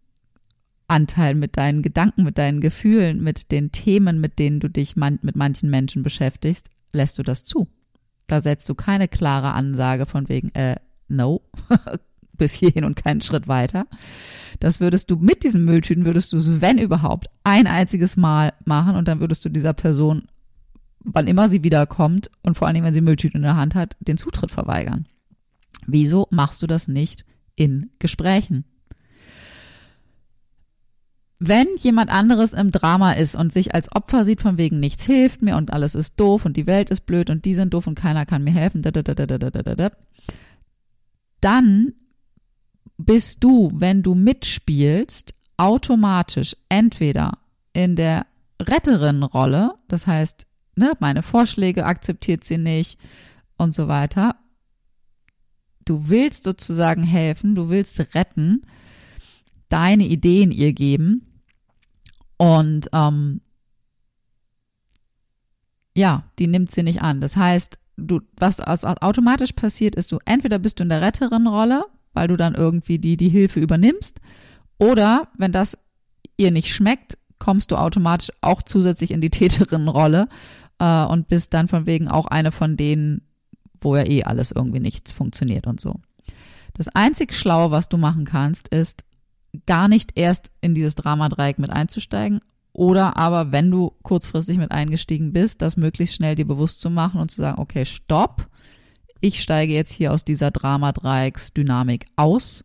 Anteilen, 0.88 1.40
mit 1.40 1.58
deinen 1.58 1.82
Gedanken, 1.82 2.24
mit 2.24 2.38
deinen 2.38 2.62
Gefühlen, 2.62 3.24
mit 3.24 3.52
den 3.52 3.72
Themen, 3.72 4.20
mit 4.20 4.40
denen 4.40 4.60
du 4.60 4.70
dich 4.70 4.96
man 4.96 5.20
mit 5.22 5.36
manchen 5.36 5.70
Menschen 5.70 6.04
beschäftigst, 6.04 6.70
lässt 6.92 7.18
du 7.20 7.24
das 7.24 7.44
zu. 7.44 7.68
Da 8.30 8.42
setzt 8.42 8.70
du 8.70 8.76
keine 8.76 9.08
klare 9.08 9.54
Ansage 9.54 10.06
von 10.06 10.30
wegen, 10.30 10.54
äh, 10.54 10.76
no, 11.08 11.42
bis 12.38 12.54
hierhin 12.54 12.86
und 12.86 12.96
keinen 12.96 13.22
Schritt 13.22 13.48
weiter. 13.48 13.88
Das 14.60 14.80
würdest 14.80 15.10
du 15.10 15.16
mit 15.18 15.44
diesen 15.44 15.66
Mülltüten, 15.66 16.06
würdest 16.06 16.32
du 16.32 16.38
es, 16.38 16.62
wenn 16.62 16.78
überhaupt, 16.78 17.28
ein 17.44 17.66
einziges 17.66 18.18
Mal 18.18 18.54
machen 18.66 18.96
und 18.96 19.08
dann 19.08 19.20
würdest 19.20 19.44
du 19.44 19.50
dieser 19.50 19.74
Person, 19.74 20.28
wann 21.00 21.28
immer 21.28 21.50
sie 21.50 21.64
wiederkommt 21.64 22.30
und 22.44 22.56
vor 22.56 22.68
allen 22.68 22.76
Dingen, 22.76 22.86
wenn 22.86 22.94
sie 22.94 23.02
Mülltüten 23.02 23.38
in 23.38 23.44
der 23.44 23.58
Hand 23.58 23.74
hat, 23.74 23.98
den 24.00 24.18
Zutritt 24.18 24.52
verweigern. 24.52 25.08
Wieso 25.88 26.28
machst 26.30 26.62
du 26.62 26.68
das 26.68 26.88
nicht 26.88 27.26
in 27.56 27.90
Gesprächen? 27.98 28.64
Wenn 31.40 31.68
jemand 31.78 32.12
anderes 32.12 32.52
im 32.52 32.72
Drama 32.72 33.14
ist 33.14 33.34
und 33.34 33.54
sich 33.54 33.74
als 33.74 33.90
Opfer 33.96 34.26
sieht, 34.26 34.42
von 34.42 34.58
wegen 34.58 34.82
nichts 34.82 35.06
hilft 35.06 35.42
mir 35.42 35.56
und 35.56 35.72
alles 35.72 35.96
ist 35.96 36.20
doof 36.20 36.46
und 36.46 36.58
die 36.58 36.68
Welt 36.68 36.90
ist 36.90 37.06
blöd 37.06 37.30
und 37.30 37.46
die 37.46 37.56
sind 37.56 37.74
doof 37.74 37.88
und 37.88 37.96
keiner 37.96 38.26
kann 38.26 38.44
mir 38.44 38.52
helfen, 38.52 38.82
dann 41.40 41.94
bist 42.98 43.42
du, 43.42 43.72
wenn 43.74 44.04
du 44.04 44.16
mitspielst, 44.16 45.34
automatisch 45.56 46.58
entweder 46.68 47.38
in 47.72 47.96
der 47.96 48.26
Retterinnenrolle, 48.62 49.76
das 49.88 50.08
heißt, 50.08 50.46
ne, 50.76 50.92
meine 51.00 51.24
Vorschläge 51.24 51.86
akzeptiert 51.86 52.44
sie 52.44 52.58
nicht 52.58 53.00
und 53.58 53.74
so 53.74 53.88
weiter. 53.88 54.36
Du 55.86 56.10
willst 56.10 56.44
sozusagen 56.44 57.04
helfen, 57.04 57.56
du 57.56 57.70
willst 57.70 58.14
retten, 58.14 58.64
deine 59.70 60.06
Ideen 60.06 60.52
ihr 60.52 60.74
geben 60.74 61.29
und 62.40 62.90
ähm, 62.94 63.42
ja, 65.96 66.24
die 66.40 66.48
nimmt 66.48 66.72
sie 66.72 66.84
nicht 66.84 67.02
an. 67.02 67.20
Das 67.20 67.36
heißt, 67.36 67.78
du, 67.98 68.22
was 68.38 68.62
automatisch 68.62 69.52
passiert 69.52 69.96
ist, 69.96 70.12
du 70.14 70.20
entweder 70.26 70.58
bist 70.58 70.80
du 70.80 70.84
in 70.84 70.90
der 70.90 71.02
Retterin-Rolle, 71.02 71.86
weil 72.14 72.30
du 72.30 72.38
dann 72.38 72.56
irgendwie 72.56 72.98
die, 72.98 73.18
die 73.18 73.30
Hilfe 73.30 73.60
übernimmst, 73.60 74.22
oder 74.78 75.28
wenn 75.38 75.52
das 75.52 75.78
ihr 76.38 76.52
nicht 76.52 76.74
schmeckt, 76.74 77.18
kommst 77.40 77.72
du 77.72 77.76
automatisch 77.76 78.32
auch 78.42 78.62
zusätzlich 78.62 79.12
in 79.12 79.20
die 79.20 79.30
Täterin-Rolle 79.32 80.30
äh, 80.80 81.04
und 81.06 81.28
bist 81.28 81.54
dann 81.54 81.68
von 81.68 81.86
wegen 81.86 82.08
auch 82.08 82.26
eine 82.28 82.54
von 82.54 82.78
denen, 82.78 83.28
wo 83.82 83.98
ja 83.98 84.08
eh 84.08 84.24
alles 84.24 84.52
irgendwie 84.52 84.80
nichts 84.80 85.12
funktioniert 85.12 85.68
und 85.68 85.82
so. 85.82 86.00
Das 86.74 86.88
einzig 86.88 87.34
Schlaue, 87.34 87.72
was 87.72 87.90
du 87.90 87.98
machen 87.98 88.24
kannst, 88.24 88.70
ist, 88.70 89.04
gar 89.66 89.88
nicht 89.88 90.12
erst 90.16 90.52
in 90.62 90.76
dieses 90.76 90.96
Dramadreieck 90.96 91.60
mit 91.60 91.70
einzusteigen 91.70 92.42
oder 92.74 93.18
aber, 93.18 93.52
wenn 93.52 93.72
du 93.72 93.94
kurzfristig 94.04 94.58
mit 94.58 94.72
eingestiegen 94.72 95.34
bist, 95.34 95.62
das 95.62 95.76
möglichst 95.76 96.16
schnell 96.16 96.36
dir 96.36 96.48
bewusst 96.48 96.80
zu 96.80 96.90
machen 96.90 97.20
und 97.20 97.32
zu 97.32 97.42
sagen, 97.42 97.60
okay, 97.60 97.86
stopp, 97.86 98.48
ich 99.22 99.42
steige 99.42 99.74
jetzt 99.74 99.92
hier 99.92 100.14
aus 100.14 100.24
dieser 100.24 100.52
Dramadreiecksdynamik 100.52 102.06
aus 102.16 102.64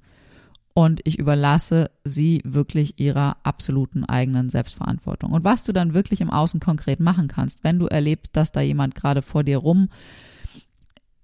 und 0.73 1.01
ich 1.05 1.19
überlasse 1.19 1.91
sie 2.05 2.43
wirklich 2.45 3.01
ihrer 3.01 3.39
absoluten 3.45 4.05
eigenen 4.05 4.51
Selbstverantwortung. 4.51 5.33
Und 5.33 5.45
was 5.45 5.65
du 5.65 5.73
dann 5.73 5.95
wirklich 5.95 6.21
im 6.21 6.31
Außen 6.31 6.61
konkret 6.61 7.01
machen 7.01 7.29
kannst, 7.29 7.65
wenn 7.65 7.79
du 7.79 7.87
erlebst, 7.87 8.37
dass 8.37 8.53
da 8.53 8.61
jemand 8.61 8.95
gerade 8.95 9.23
vor 9.23 9.43
dir 9.43 9.59
rum 9.59 9.89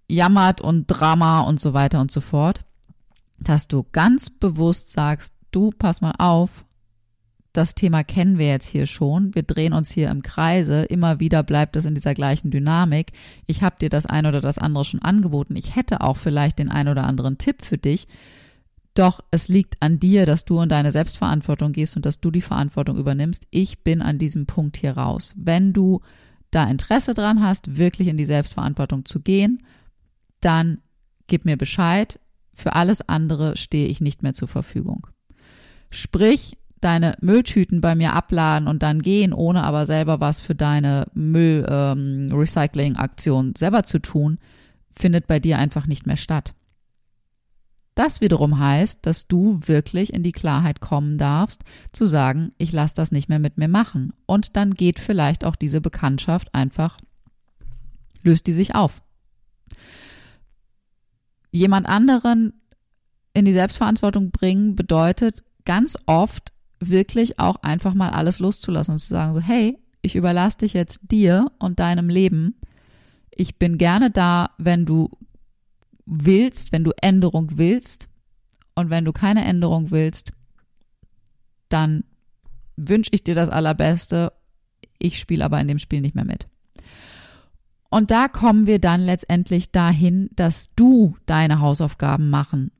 jammert 0.08 0.60
und 0.60 0.86
Drama 0.86 1.42
und 1.42 1.60
so 1.60 1.74
weiter 1.74 2.00
und 2.00 2.10
so 2.10 2.20
fort, 2.20 2.64
dass 3.38 3.68
du 3.68 3.86
ganz 3.92 4.30
bewusst 4.30 4.92
sagst, 4.92 5.34
du, 5.54 5.70
pass 5.70 6.00
mal 6.00 6.14
auf, 6.18 6.64
das 7.52 7.74
Thema 7.74 8.04
kennen 8.04 8.38
wir 8.38 8.46
jetzt 8.46 8.68
hier 8.68 8.86
schon. 8.86 9.34
Wir 9.34 9.42
drehen 9.42 9.72
uns 9.72 9.90
hier 9.90 10.08
im 10.10 10.22
Kreise. 10.22 10.82
Immer 10.84 11.18
wieder 11.18 11.42
bleibt 11.42 11.74
es 11.74 11.84
in 11.84 11.96
dieser 11.96 12.14
gleichen 12.14 12.50
Dynamik. 12.50 13.12
Ich 13.46 13.62
habe 13.62 13.76
dir 13.80 13.90
das 13.90 14.06
ein 14.06 14.26
oder 14.26 14.40
das 14.40 14.58
andere 14.58 14.84
schon 14.84 15.02
angeboten. 15.02 15.56
Ich 15.56 15.74
hätte 15.74 16.00
auch 16.00 16.16
vielleicht 16.16 16.60
den 16.60 16.68
ein 16.68 16.86
oder 16.86 17.04
anderen 17.04 17.38
Tipp 17.38 17.64
für 17.64 17.78
dich. 17.78 18.06
Doch 18.94 19.20
es 19.30 19.48
liegt 19.48 19.76
an 19.80 19.98
dir, 19.98 20.26
dass 20.26 20.44
du 20.44 20.60
in 20.60 20.68
deine 20.68 20.92
Selbstverantwortung 20.92 21.72
gehst 21.72 21.96
und 21.96 22.06
dass 22.06 22.20
du 22.20 22.30
die 22.30 22.40
Verantwortung 22.40 22.96
übernimmst. 22.96 23.46
Ich 23.50 23.82
bin 23.82 24.00
an 24.00 24.18
diesem 24.18 24.46
Punkt 24.46 24.76
hier 24.76 24.96
raus. 24.96 25.34
Wenn 25.36 25.72
du 25.72 26.00
da 26.52 26.64
Interesse 26.64 27.14
dran 27.14 27.42
hast, 27.42 27.76
wirklich 27.76 28.08
in 28.08 28.16
die 28.16 28.24
Selbstverantwortung 28.24 29.04
zu 29.04 29.20
gehen, 29.20 29.62
dann 30.40 30.78
gib 31.26 31.44
mir 31.44 31.56
Bescheid. 31.56 32.20
Für 32.54 32.74
alles 32.74 33.08
andere 33.08 33.56
stehe 33.56 33.88
ich 33.88 34.00
nicht 34.00 34.22
mehr 34.22 34.34
zur 34.34 34.48
Verfügung. 34.48 35.06
Sprich, 35.90 36.56
deine 36.80 37.14
Mülltüten 37.20 37.80
bei 37.80 37.94
mir 37.94 38.14
abladen 38.14 38.66
und 38.68 38.82
dann 38.82 39.00
gehen, 39.02 39.34
ohne 39.34 39.64
aber 39.64 39.86
selber 39.86 40.20
was 40.20 40.40
für 40.40 40.54
deine 40.54 41.06
Müll-Recycling-Aktion 41.14 43.46
ähm, 43.46 43.54
selber 43.56 43.82
zu 43.82 43.98
tun, 44.00 44.38
findet 44.90 45.26
bei 45.26 45.40
dir 45.40 45.58
einfach 45.58 45.86
nicht 45.86 46.06
mehr 46.06 46.16
statt. 46.16 46.54
Das 47.94 48.20
wiederum 48.22 48.58
heißt, 48.58 49.00
dass 49.02 49.26
du 49.26 49.60
wirklich 49.66 50.14
in 50.14 50.22
die 50.22 50.32
Klarheit 50.32 50.80
kommen 50.80 51.18
darfst, 51.18 51.64
zu 51.92 52.06
sagen, 52.06 52.52
ich 52.56 52.72
lasse 52.72 52.94
das 52.94 53.12
nicht 53.12 53.28
mehr 53.28 53.40
mit 53.40 53.58
mir 53.58 53.68
machen. 53.68 54.14
Und 54.24 54.56
dann 54.56 54.72
geht 54.72 54.98
vielleicht 54.98 55.44
auch 55.44 55.56
diese 55.56 55.82
Bekanntschaft 55.82 56.54
einfach, 56.54 56.96
löst 58.22 58.46
die 58.46 58.52
sich 58.52 58.74
auf. 58.74 59.02
Jemand 61.50 61.86
anderen 61.86 62.54
in 63.34 63.44
die 63.44 63.52
Selbstverantwortung 63.52 64.30
bringen 64.30 64.76
bedeutet 64.76 65.42
ganz 65.64 65.98
oft 66.06 66.52
wirklich 66.80 67.38
auch 67.38 67.56
einfach 67.62 67.94
mal 67.94 68.10
alles 68.10 68.38
loszulassen 68.38 68.92
und 68.92 68.98
zu 68.98 69.08
sagen 69.08 69.34
so, 69.34 69.40
hey, 69.40 69.78
ich 70.02 70.16
überlasse 70.16 70.58
dich 70.58 70.72
jetzt 70.72 71.00
dir 71.02 71.50
und 71.58 71.78
deinem 71.78 72.08
Leben. 72.08 72.56
Ich 73.30 73.58
bin 73.58 73.78
gerne 73.78 74.10
da, 74.10 74.50
wenn 74.58 74.86
du 74.86 75.10
willst, 76.06 76.72
wenn 76.72 76.84
du 76.84 76.92
Änderung 77.00 77.58
willst. 77.58 78.08
Und 78.74 78.88
wenn 78.88 79.04
du 79.04 79.12
keine 79.12 79.44
Änderung 79.44 79.90
willst, 79.90 80.32
dann 81.68 82.04
wünsche 82.76 83.10
ich 83.12 83.24
dir 83.24 83.34
das 83.34 83.50
Allerbeste. 83.50 84.32
Ich 84.98 85.18
spiele 85.18 85.44
aber 85.44 85.60
in 85.60 85.68
dem 85.68 85.78
Spiel 85.78 86.00
nicht 86.00 86.14
mehr 86.14 86.24
mit. 86.24 86.48
Und 87.90 88.10
da 88.10 88.28
kommen 88.28 88.66
wir 88.66 88.78
dann 88.78 89.02
letztendlich 89.02 89.72
dahin, 89.72 90.30
dass 90.34 90.70
du 90.76 91.16
deine 91.26 91.60
Hausaufgaben 91.60 92.30
machen 92.30 92.70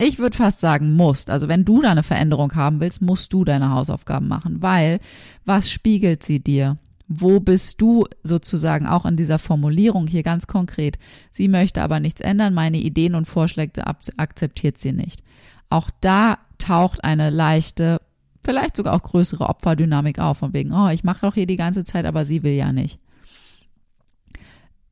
ich 0.00 0.18
würde 0.18 0.36
fast 0.36 0.60
sagen, 0.60 0.96
musst. 0.96 1.28
Also 1.28 1.46
wenn 1.48 1.64
du 1.64 1.82
da 1.82 1.90
eine 1.90 2.02
Veränderung 2.02 2.54
haben 2.54 2.80
willst, 2.80 3.02
musst 3.02 3.32
du 3.34 3.44
deine 3.44 3.70
Hausaufgaben 3.70 4.28
machen, 4.28 4.62
weil 4.62 4.98
was 5.44 5.70
spiegelt 5.70 6.22
sie 6.22 6.40
dir? 6.40 6.78
Wo 7.06 7.40
bist 7.40 7.82
du 7.82 8.06
sozusagen 8.22 8.86
auch 8.86 9.04
in 9.04 9.16
dieser 9.16 9.38
Formulierung 9.38 10.06
hier 10.06 10.22
ganz 10.22 10.46
konkret? 10.46 10.98
Sie 11.30 11.48
möchte 11.48 11.82
aber 11.82 12.00
nichts 12.00 12.20
ändern, 12.20 12.54
meine 12.54 12.78
Ideen 12.78 13.14
und 13.14 13.26
Vorschläge 13.26 13.84
akzeptiert 14.16 14.78
sie 14.78 14.92
nicht. 14.92 15.22
Auch 15.68 15.90
da 16.00 16.38
taucht 16.56 17.04
eine 17.04 17.28
leichte, 17.28 18.00
vielleicht 18.42 18.76
sogar 18.76 18.94
auch 18.94 19.02
größere 19.02 19.48
Opferdynamik 19.48 20.18
auf, 20.18 20.38
von 20.38 20.54
wegen, 20.54 20.72
oh, 20.72 20.88
ich 20.88 21.04
mache 21.04 21.26
doch 21.26 21.34
hier 21.34 21.46
die 21.46 21.56
ganze 21.56 21.84
Zeit, 21.84 22.06
aber 22.06 22.24
sie 22.24 22.42
will 22.42 22.54
ja 22.54 22.72
nicht. 22.72 23.00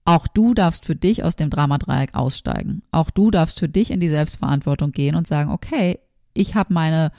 Auch 0.08 0.26
du 0.26 0.54
darfst 0.54 0.86
für 0.86 0.96
dich 0.96 1.22
aus 1.22 1.36
dem 1.36 1.50
Dramadreieck 1.50 2.14
aussteigen. 2.14 2.80
Auch 2.92 3.10
du 3.10 3.30
darfst 3.30 3.58
für 3.58 3.68
dich 3.68 3.90
in 3.90 4.00
die 4.00 4.08
Selbstverantwortung 4.08 4.90
gehen 4.90 5.14
und 5.14 5.26
sagen, 5.26 5.50
okay, 5.50 5.98
ich 6.32 6.54
habe 6.54 6.72
meine 6.72 7.12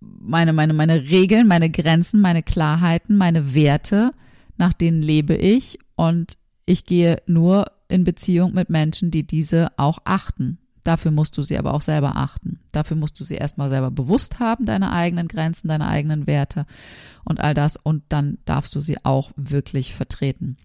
meine 0.00 0.52
meine 0.52 0.74
meine 0.74 1.08
Regeln, 1.08 1.48
meine 1.48 1.70
Grenzen, 1.70 2.20
meine 2.20 2.42
Klarheiten, 2.42 3.16
meine 3.16 3.54
Werte, 3.54 4.12
nach 4.58 4.74
denen 4.74 5.00
lebe 5.00 5.36
ich 5.36 5.78
und 5.94 6.36
ich 6.66 6.84
gehe 6.84 7.22
nur 7.26 7.72
in 7.88 8.04
Beziehung 8.04 8.52
mit 8.52 8.68
Menschen, 8.68 9.10
die 9.10 9.26
diese 9.26 9.70
auch 9.78 10.00
achten. 10.04 10.58
Dafür 10.84 11.12
musst 11.12 11.38
du 11.38 11.42
sie 11.42 11.56
aber 11.56 11.72
auch 11.72 11.80
selber 11.80 12.16
achten. 12.16 12.60
Dafür 12.72 12.98
musst 12.98 13.18
du 13.18 13.24
sie 13.24 13.36
erstmal 13.36 13.70
selber 13.70 13.90
bewusst 13.90 14.38
haben, 14.38 14.66
deine 14.66 14.92
eigenen 14.92 15.28
Grenzen, 15.28 15.68
deine 15.68 15.88
eigenen 15.88 16.26
Werte 16.26 16.66
und 17.24 17.40
all 17.40 17.54
das. 17.54 17.76
Und 17.76 18.02
dann 18.10 18.36
darfst 18.44 18.74
du 18.74 18.82
sie 18.82 19.02
auch 19.02 19.30
wirklich 19.34 19.94
vertreten. 19.94 20.58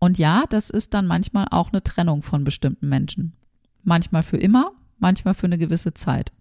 Und 0.00 0.18
ja, 0.18 0.44
das 0.48 0.70
ist 0.70 0.94
dann 0.94 1.06
manchmal 1.06 1.46
auch 1.50 1.72
eine 1.72 1.84
Trennung 1.84 2.22
von 2.22 2.42
bestimmten 2.42 2.88
Menschen. 2.88 3.34
Manchmal 3.84 4.22
für 4.22 4.38
immer, 4.38 4.72
manchmal 4.98 5.34
für 5.34 5.46
eine 5.46 5.58
gewisse 5.58 5.94
Zeit. 5.94 6.32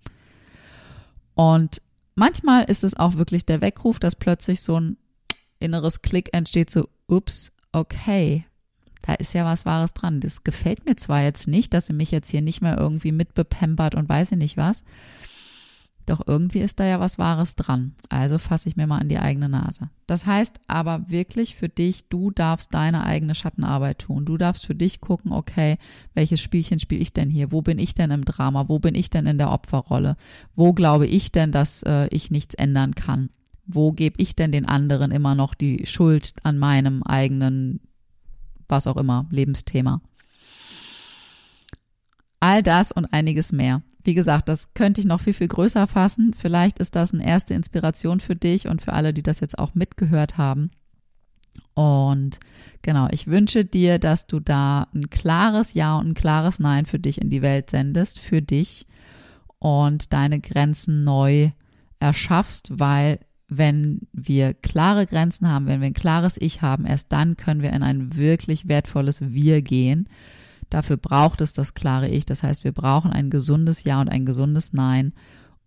Und 1.36 1.82
manchmal 2.16 2.64
ist 2.64 2.84
es 2.84 2.96
auch 2.96 3.16
wirklich 3.16 3.46
der 3.46 3.62
Weckruf, 3.62 4.00
dass 4.00 4.16
plötzlich 4.16 4.62
so 4.62 4.80
ein 4.80 4.98
inneres 5.60 6.02
Klick 6.02 6.34
entsteht, 6.34 6.72
so, 6.72 6.88
ups, 7.08 7.52
okay, 7.74 8.46
da 9.02 9.14
ist 9.14 9.34
ja 9.34 9.46
was 9.46 9.66
Wahres 9.66 9.94
dran. 9.94 10.22
Das 10.22 10.44
gefällt 10.44 10.86
mir 10.86 10.96
zwar 10.96 11.24
jetzt 11.24 11.48
nicht, 11.48 11.74
dass 11.74 11.88
sie 11.88 11.94
mich 11.94 12.12
jetzt 12.12 12.30
hier 12.30 12.42
nicht 12.42 12.62
mehr 12.62 12.78
irgendwie 12.78 13.12
mitbepempert 13.12 13.94
und 13.94 14.08
weiß 14.08 14.32
ich 14.32 14.38
nicht 14.38 14.58
was, 14.58 14.84
doch 16.10 16.22
irgendwie 16.26 16.60
ist 16.60 16.80
da 16.80 16.86
ja 16.86 17.00
was 17.00 17.18
Wahres 17.18 17.56
dran. 17.56 17.94
Also 18.10 18.38
fasse 18.38 18.68
ich 18.68 18.76
mir 18.76 18.88
mal 18.88 18.98
an 18.98 19.10
die 19.10 19.20
eigene 19.20 19.50
Nase. 19.50 19.90
Das 20.08 20.26
heißt 20.26 20.60
aber 20.68 21.10
wirklich 21.10 21.56
für 21.56 21.70
dich, 21.70 22.10
du 22.10 22.32
darfst 22.32 22.74
deine 22.74 23.06
eigene 23.06 23.36
Schattenarbeit 23.36 24.00
tun. 24.00 24.26
Du 24.26 24.38
darfst 24.38 24.66
für 24.66 24.76
dich 24.76 25.02
gucken, 25.02 25.32
okay, 25.32 25.78
welches 26.14 26.42
Spielchen 26.42 26.80
spiele 26.80 27.02
ich 27.02 27.14
denn 27.14 27.30
hier? 27.30 27.52
Wo 27.52 27.62
bin 27.62 27.80
ich 27.80 27.94
denn 27.94 28.12
im 28.12 28.26
Drama? 28.26 28.68
Wo 28.68 28.80
bin 28.80 28.96
ich 28.96 29.10
denn 29.10 29.28
in 29.28 29.38
der 29.38 29.52
Opferrolle? 29.52 30.16
Wo 30.56 30.74
glaube 30.74 31.08
ich 31.08 31.32
denn, 31.32 31.52
dass 31.52 31.84
äh, 31.84 32.08
ich 32.08 32.32
nichts 32.32 32.56
ändern 32.56 32.96
kann? 32.96 33.30
Wo 33.66 33.92
gebe 33.92 34.20
ich 34.22 34.36
denn 34.36 34.52
den 34.52 34.66
anderen 34.66 35.12
immer 35.12 35.36
noch 35.36 35.54
die 35.54 35.86
Schuld 35.86 36.34
an 36.44 36.58
meinem 36.58 37.04
eigenen, 37.04 37.82
was 38.68 38.88
auch 38.88 38.98
immer, 38.98 39.28
Lebensthema? 39.30 40.02
All 42.40 42.64
das 42.64 42.92
und 42.92 43.06
einiges 43.14 43.52
mehr. 43.52 43.84
Wie 44.04 44.14
gesagt, 44.14 44.48
das 44.48 44.74
könnte 44.74 45.02
ich 45.02 45.08
noch 45.08 45.20
viel, 45.20 45.34
viel 45.34 45.48
größer 45.48 45.88
fassen. 45.88 46.34
Vielleicht 46.38 46.80
ist 46.80 46.96
das 46.96 47.14
eine 47.14 47.26
erste 47.26 47.54
Inspiration 47.54 48.20
für 48.20 48.36
dich 48.36 48.68
und 48.68 48.82
für 48.82 48.94
alle, 48.94 49.14
die 49.14 49.24
das 49.24 49.40
jetzt 49.42 49.60
auch 49.60 49.76
mitgehört 49.76 50.38
haben. 50.38 50.72
Und 51.74 52.40
genau, 52.82 53.08
ich 53.12 53.28
wünsche 53.28 53.66
dir, 53.66 54.00
dass 54.00 54.28
du 54.28 54.40
da 54.40 54.88
ein 54.94 55.10
klares 55.10 55.74
Ja 55.74 55.98
und 55.98 56.10
ein 56.10 56.14
klares 56.14 56.60
Nein 56.60 56.86
für 56.86 57.00
dich 57.00 57.22
in 57.22 57.30
die 57.30 57.42
Welt 57.42 57.70
sendest, 57.70 58.20
für 58.20 58.42
dich 58.42 58.86
und 59.60 60.14
deine 60.14 60.40
Grenzen 60.40 61.04
neu 61.04 61.52
erschaffst, 62.00 62.80
weil 62.80 63.20
wenn 63.50 64.02
wir 64.14 64.54
klare 64.54 65.08
Grenzen 65.08 65.50
haben, 65.50 65.68
wenn 65.68 65.82
wir 65.82 65.88
ein 65.88 65.94
klares 65.94 66.38
Ich 66.40 66.62
haben, 66.62 66.86
erst 66.86 67.12
dann 67.12 67.36
können 67.36 67.62
wir 67.62 67.74
in 67.74 67.84
ein 67.84 68.16
wirklich 68.16 68.68
wertvolles 68.68 69.22
Wir 69.22 69.62
gehen. 69.62 70.08
Dafür 70.70 70.98
braucht 70.98 71.42
es 71.42 71.54
das 71.54 71.74
klare 71.74 72.10
Ich. 72.10 72.26
Das 72.26 72.44
heißt, 72.44 72.64
wir 72.64 72.72
brauchen 72.72 73.12
ein 73.12 73.30
gesundes 73.30 73.84
Ja 73.84 74.02
und 74.02 74.10
ein 74.10 74.26
gesundes 74.26 74.74
Nein, 74.74 75.14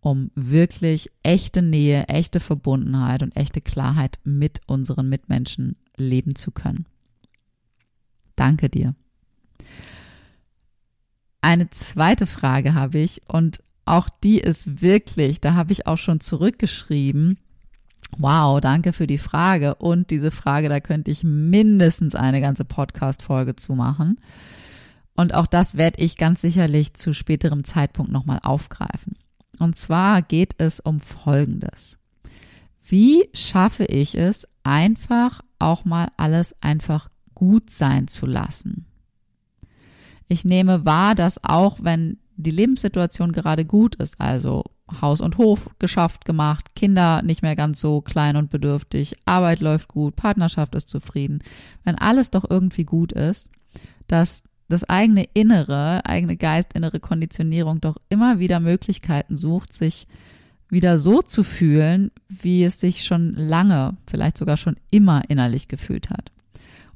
um 0.01 0.31
wirklich 0.35 1.11
echte 1.23 1.63
Nähe, 1.63 2.05
echte 2.09 2.41
Verbundenheit 2.41 3.23
und 3.23 3.37
echte 3.37 3.61
Klarheit 3.61 4.19
mit 4.25 4.61
unseren 4.67 5.09
Mitmenschen 5.09 5.77
leben 5.97 6.35
zu 6.35 6.51
können. 6.51 6.87
Danke 8.37 8.69
dir. 8.69 8.95
Eine 11.41 11.71
zweite 11.71 12.27
Frage 12.27 12.75
habe 12.75 12.99
ich 12.99 13.23
und 13.29 13.63
auch 13.85 14.09
die 14.23 14.39
ist 14.39 14.81
wirklich, 14.81 15.41
da 15.41 15.55
habe 15.55 15.73
ich 15.73 15.87
auch 15.87 15.99
schon 15.99 16.21
zurückgeschrieben. 16.21 17.39
Wow, 18.19 18.61
danke 18.61 18.93
für 18.93 19.07
die 19.07 19.19
Frage. 19.19 19.75
Und 19.77 20.11
diese 20.11 20.31
Frage, 20.31 20.69
da 20.69 20.81
könnte 20.81 21.11
ich 21.11 21.25
mindestens 21.25 22.15
eine 22.15 22.41
ganze 22.41 22.65
Podcast-Folge 22.65 23.57
zu 23.57 23.75
machen. 23.75 24.21
Und 25.15 25.35
auch 25.35 25.47
das 25.47 25.77
werde 25.77 26.03
ich 26.03 26.17
ganz 26.17 26.41
sicherlich 26.41 26.95
zu 26.95 27.13
späterem 27.13 27.65
Zeitpunkt 27.65 28.11
nochmal 28.11 28.41
aufgreifen. 28.43 29.15
Und 29.59 29.77
zwar 29.77 30.23
geht 30.23 30.55
es 30.59 30.81
um 30.81 31.01
Folgendes. 31.01 31.99
Wie 32.83 33.29
schaffe 33.33 33.85
ich 33.85 34.17
es, 34.17 34.49
einfach 34.65 35.43
auch 35.59 35.85
mal 35.85 36.09
alles 36.17 36.55
einfach 36.61 37.09
gut 37.35 37.71
sein 37.71 38.09
zu 38.09 38.27
lassen? 38.27 38.87
Ich 40.29 40.45
nehme 40.45 40.85
wahr, 40.85 41.15
dass 41.15 41.43
auch 41.45 41.79
wenn 41.83 42.19
die 42.37 42.51
Lebenssituation 42.51 43.33
gerade 43.33 43.65
gut 43.65 43.95
ist, 43.97 44.21
also 44.21 44.65
Haus 45.01 45.21
und 45.21 45.39
Hof 45.39 45.71
geschafft 45.79 46.25
gemacht, 46.25 46.75
Kinder 46.75 47.23
nicht 47.23 47.43
mehr 47.43 47.57
ganz 47.57 47.81
so 47.81 48.01
klein 48.01 48.37
und 48.37 48.51
bedürftig, 48.51 49.15
Arbeit 49.25 49.61
läuft 49.61 49.89
gut, 49.89 50.17
Partnerschaft 50.17 50.75
ist 50.75 50.89
zufrieden, 50.89 51.43
wenn 51.85 51.97
alles 51.97 52.31
doch 52.31 52.45
irgendwie 52.49 52.85
gut 52.85 53.13
ist, 53.13 53.51
dass 54.09 54.43
das 54.69 54.85
eigene 54.85 55.25
Innere, 55.35 56.05
eigene 56.07 56.37
Geist, 56.37 56.73
innere 56.75 57.01
Konditionierung 57.01 57.81
doch 57.81 57.97
immer 58.09 58.39
wieder 58.39 58.61
Möglichkeiten 58.61 59.37
sucht, 59.37 59.73
sich 59.73 60.07
wieder 60.69 60.97
so 60.97 61.21
zu 61.21 61.45
fühlen, 61.45 62.11
wie 62.29 62.65
es 62.65 62.81
sich 62.81 63.05
schon 63.05 63.35
lange, 63.35 63.97
vielleicht 64.07 64.39
sogar 64.39 64.57
schon 64.57 64.77
immer 64.91 65.23
innerlich 65.29 65.69
gefühlt 65.69 66.09
hat. 66.09 66.33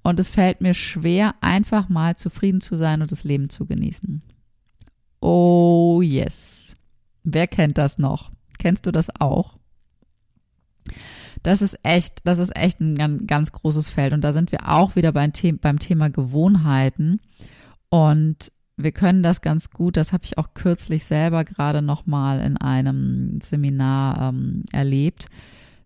Und 0.02 0.18
es 0.18 0.28
fällt 0.28 0.62
mir 0.62 0.72
schwer, 0.72 1.34
einfach 1.40 1.88
mal 1.88 2.16
zufrieden 2.16 2.60
zu 2.60 2.76
sein 2.76 3.02
und 3.02 3.12
das 3.12 3.24
Leben 3.24 3.50
zu 3.50 3.66
genießen. 3.66 4.22
Oh 5.20 6.00
yes. 6.02 6.76
Wer 7.24 7.48
kennt 7.48 7.76
das 7.76 7.98
noch? 7.98 8.30
Kennst 8.58 8.86
du 8.86 8.92
das 8.92 9.08
auch? 9.20 9.58
Das 11.46 11.62
ist 11.62 11.78
echt, 11.84 12.22
das 12.24 12.40
ist 12.40 12.56
echt 12.56 12.80
ein 12.80 13.28
ganz 13.28 13.52
großes 13.52 13.88
Feld. 13.88 14.12
Und 14.12 14.22
da 14.22 14.32
sind 14.32 14.50
wir 14.50 14.68
auch 14.68 14.96
wieder 14.96 15.12
beim, 15.12 15.30
The 15.32 15.52
beim 15.52 15.78
Thema 15.78 16.10
Gewohnheiten. 16.10 17.20
Und 17.88 18.50
wir 18.76 18.90
können 18.90 19.22
das 19.22 19.42
ganz 19.42 19.70
gut, 19.70 19.96
das 19.96 20.12
habe 20.12 20.24
ich 20.24 20.38
auch 20.38 20.54
kürzlich 20.54 21.04
selber 21.04 21.44
gerade 21.44 21.82
nochmal 21.82 22.40
in 22.40 22.56
einem 22.56 23.38
Seminar 23.44 24.30
ähm, 24.30 24.64
erlebt, 24.72 25.26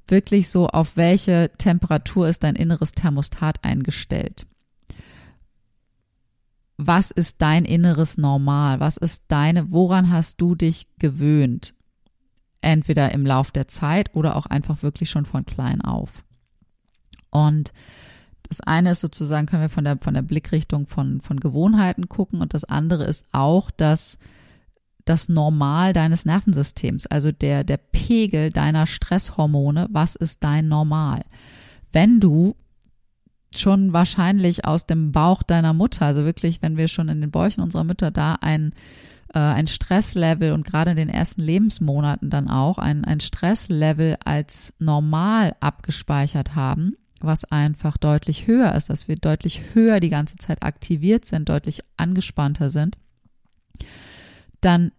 wirklich 0.09 0.49
so, 0.49 0.67
auf 0.67 0.97
welche 0.97 1.51
Temperatur 1.59 2.27
ist 2.27 2.43
dein 2.43 2.57
inneres 2.57 2.93
Thermostat 2.93 3.63
eingestellt? 3.63 4.47
Was 6.79 7.11
ist 7.11 7.43
dein 7.43 7.67
inneres 7.67 8.17
Normal? 8.17 8.81
Was 8.81 8.97
ist 8.97 9.25
deine, 9.29 9.71
woran 9.71 10.11
hast 10.11 10.41
du 10.41 10.55
dich 10.55 10.89
gewöhnt? 10.99 11.75
Entweder 12.63 13.13
im 13.13 13.25
Lauf 13.25 13.51
der 13.51 13.69
Zeit 13.69 14.15
oder 14.15 14.37
auch 14.37 14.47
einfach 14.47 14.83
wirklich 14.83 15.11
schon 15.11 15.25
von 15.25 15.45
klein 15.47 15.81
auf. 15.81 16.23
Und 17.31 17.73
das 18.49 18.61
eine 18.61 18.91
ist 18.93 19.01
sozusagen, 19.01 19.47
können 19.47 19.63
wir 19.63 19.69
von 19.69 19.85
der, 19.85 19.99
von 19.99 20.15
der 20.15 20.23
Blickrichtung 20.23 20.87
von, 20.87 21.21
von 21.21 21.39
Gewohnheiten 21.39 22.09
gucken 22.09 22.41
und 22.41 22.53
das 22.53 22.65
andere 22.65 23.05
ist 23.05 23.25
auch 23.33 23.71
das, 23.71 24.19
das 25.05 25.29
Normal 25.29 25.93
deines 25.93 26.25
Nervensystems, 26.25 27.07
also 27.07 27.31
der, 27.31 27.63
der 27.63 27.77
Pegel 27.77 28.51
deiner 28.51 28.87
Stresshormone. 28.87 29.89
Was 29.91 30.17
ist 30.17 30.43
dein 30.43 30.69
Normal? 30.69 31.23
Wenn 31.93 32.19
du 32.19 32.57
schon 33.55 33.93
wahrscheinlich 33.93 34.65
aus 34.65 34.87
dem 34.87 35.13
Bauch 35.13 35.43
deiner 35.43 35.73
Mutter, 35.73 36.07
also 36.07 36.25
wirklich, 36.25 36.61
wenn 36.63 36.77
wir 36.77 36.89
schon 36.89 37.09
in 37.09 37.21
den 37.21 37.31
Bäuchen 37.31 37.63
unserer 37.63 37.85
Mütter 37.85 38.11
da 38.11 38.37
ein, 38.41 38.75
äh, 39.35 39.39
ein 39.39 39.67
Stresslevel 39.67 40.53
und 40.53 40.67
gerade 40.67 40.93
in 40.93 40.97
den 40.97 41.09
ersten 41.09 41.41
Lebensmonaten 41.41 42.31
dann 42.31 42.49
auch 42.49 42.79
ein, 42.79 43.05
ein 43.05 43.21
Stresslevel 43.21 44.17
als 44.25 44.75
normal 44.79 45.57
abgespeichert 45.61 46.55
haben, 46.55 46.97
was 47.21 47.45
einfach 47.45 47.97
deutlich 47.97 48.47
höher 48.47 48.75
ist, 48.75 48.91
dass 48.91 49.09
wir 49.09 49.17
deutlich 49.17 49.75
höher 49.75 50.01
die 50.01 50.11
ganze 50.11 50.37
Zeit 50.37 50.63
aktiviert 50.63 51.27
sind, 51.27 51.49
deutlich 51.49 51.83
angespannter 51.97 52.71
sind, 52.71 52.97
dann 54.61 54.93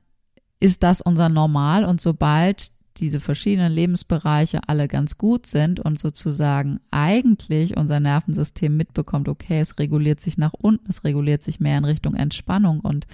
ist 0.59 0.83
das 0.83 1.01
unser 1.01 1.29
Normal. 1.29 1.83
Und 1.83 2.01
sobald 2.01 2.71
diese 2.97 3.19
verschiedenen 3.19 3.71
Lebensbereiche 3.71 4.59
alle 4.67 4.87
ganz 4.87 5.17
gut 5.17 5.45
sind 5.45 5.79
und 5.79 5.99
sozusagen 5.99 6.79
eigentlich 6.91 7.77
unser 7.77 7.99
Nervensystem 7.99 8.75
mitbekommt, 8.75 9.29
okay, 9.29 9.59
es 9.59 9.79
reguliert 9.79 10.21
sich 10.21 10.37
nach 10.37 10.53
unten, 10.53 10.89
es 10.89 11.03
reguliert 11.03 11.43
sich 11.43 11.59
mehr 11.59 11.77
in 11.77 11.85
Richtung 11.85 12.15
Entspannung 12.15 12.81
und 12.81 13.07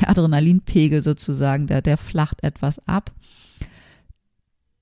der 0.00 0.10
Adrenalinpegel 0.10 1.02
sozusagen, 1.02 1.66
der, 1.66 1.82
der 1.82 1.96
flacht 1.96 2.42
etwas 2.44 2.86
ab, 2.86 3.12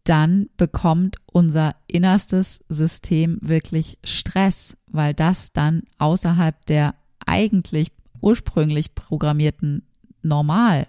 dann 0.04 0.48
bekommt 0.56 1.18
unser 1.26 1.76
innerstes 1.86 2.60
System 2.68 3.38
wirklich 3.42 3.98
Stress, 4.02 4.76
weil 4.86 5.14
das 5.14 5.52
dann 5.52 5.82
außerhalb 5.98 6.66
der 6.66 6.94
eigentlich 7.26 7.92
ursprünglich 8.20 8.94
programmierten 8.94 9.86
Normal, 10.22 10.86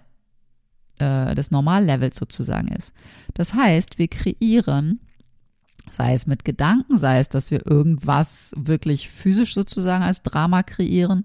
äh, 0.98 1.34
des 1.34 1.50
Normallevels 1.50 2.16
sozusagen 2.16 2.68
ist. 2.68 2.92
Das 3.34 3.54
heißt, 3.54 3.98
wir 3.98 4.08
kreieren, 4.08 5.00
sei 5.90 6.14
es 6.14 6.26
mit 6.26 6.44
Gedanken, 6.44 6.98
sei 6.98 7.18
es, 7.18 7.28
dass 7.28 7.50
wir 7.50 7.66
irgendwas 7.66 8.54
wirklich 8.56 9.08
physisch 9.08 9.54
sozusagen 9.54 10.04
als 10.04 10.22
Drama 10.22 10.62
kreieren, 10.62 11.22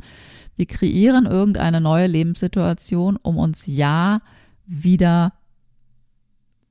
wir 0.56 0.66
kreieren 0.66 1.28
irgendeine 1.28 1.82
neue 1.82 2.08
Lebenssituation, 2.08 3.18
um 3.22 3.38
uns 3.38 3.68
ja 3.68 4.22
wieder 4.66 5.34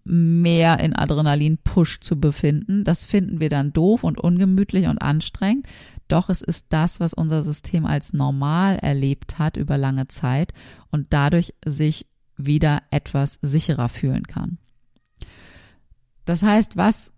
mehr 0.05 0.81
in 0.81 0.95
Adrenalin-Push 0.95 2.01
zu 2.01 2.21
befinden. 2.21 2.85
Das 2.85 3.05
finden 3.05 3.41
wir 3.41 3.49
dann 3.49 3.73
doof 3.73 4.05
und 4.05 4.19
ungemütlich 4.19 4.87
und 4.87 4.99
anstrengend. 4.99 5.67
Doch 6.09 6.29
es 6.29 6.43
ist 6.43 6.67
das, 6.69 7.01
was 7.01 7.15
unser 7.15 7.43
System 7.43 7.87
als 7.87 8.13
normal 8.13 8.77
erlebt 8.77 9.39
hat 9.39 9.57
über 9.57 9.77
lange 9.79 10.07
Zeit 10.07 10.53
und 10.91 11.09
dadurch 11.11 11.55
sich 11.65 12.07
wieder 12.37 12.83
etwas 12.91 13.39
sicherer 13.43 13.89
fühlen 13.89 14.27
kann. 14.27 14.59
Das 16.25 16.43
heißt, 16.43 16.77
was 16.77 17.13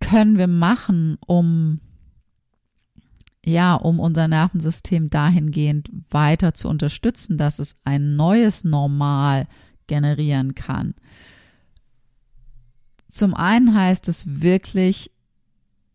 können 0.00 0.38
wir 0.38 0.46
machen, 0.46 1.18
um 1.26 1.80
ja, 3.44 3.74
um 3.74 3.98
unser 3.98 4.28
Nervensystem 4.28 5.10
dahingehend 5.10 5.90
weiter 6.10 6.54
zu 6.54 6.68
unterstützen, 6.68 7.38
dass 7.38 7.58
es 7.58 7.74
ein 7.84 8.14
neues 8.14 8.62
Normal 8.62 9.48
generieren 9.88 10.54
kann. 10.54 10.94
Zum 13.08 13.34
einen 13.34 13.74
heißt 13.74 14.08
es 14.08 14.40
wirklich 14.40 15.10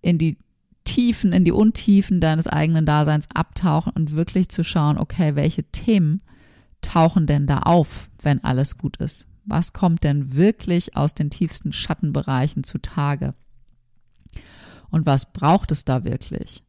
in 0.01 0.17
die 0.17 0.37
Tiefen, 0.83 1.33
in 1.33 1.45
die 1.45 1.51
Untiefen 1.51 2.21
deines 2.21 2.47
eigenen 2.47 2.85
Daseins 2.85 3.27
abtauchen 3.33 3.93
und 3.95 4.11
wirklich 4.11 4.49
zu 4.49 4.63
schauen, 4.63 4.97
okay, 4.97 5.35
welche 5.35 5.63
Themen 5.63 6.21
tauchen 6.81 7.27
denn 7.27 7.47
da 7.47 7.59
auf, 7.59 8.09
wenn 8.21 8.43
alles 8.43 8.77
gut 8.77 8.97
ist? 8.97 9.27
Was 9.45 9.73
kommt 9.73 10.03
denn 10.03 10.35
wirklich 10.35 10.95
aus 10.95 11.13
den 11.13 11.29
tiefsten 11.29 11.73
Schattenbereichen 11.73 12.63
zutage? 12.63 13.33
Und 14.89 15.05
was 15.05 15.31
braucht 15.31 15.71
es 15.71 15.85
da 15.85 16.03
wirklich? 16.03 16.63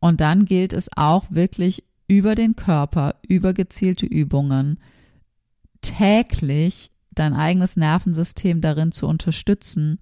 Und 0.00 0.20
dann 0.20 0.44
gilt 0.44 0.72
es 0.72 0.88
auch 0.96 1.24
wirklich 1.30 1.84
über 2.06 2.34
den 2.34 2.56
Körper, 2.56 3.16
über 3.26 3.54
gezielte 3.54 4.06
Übungen 4.06 4.78
täglich 5.80 6.90
dein 7.10 7.32
eigenes 7.32 7.76
Nervensystem 7.76 8.60
darin 8.60 8.92
zu 8.92 9.06
unterstützen, 9.06 10.00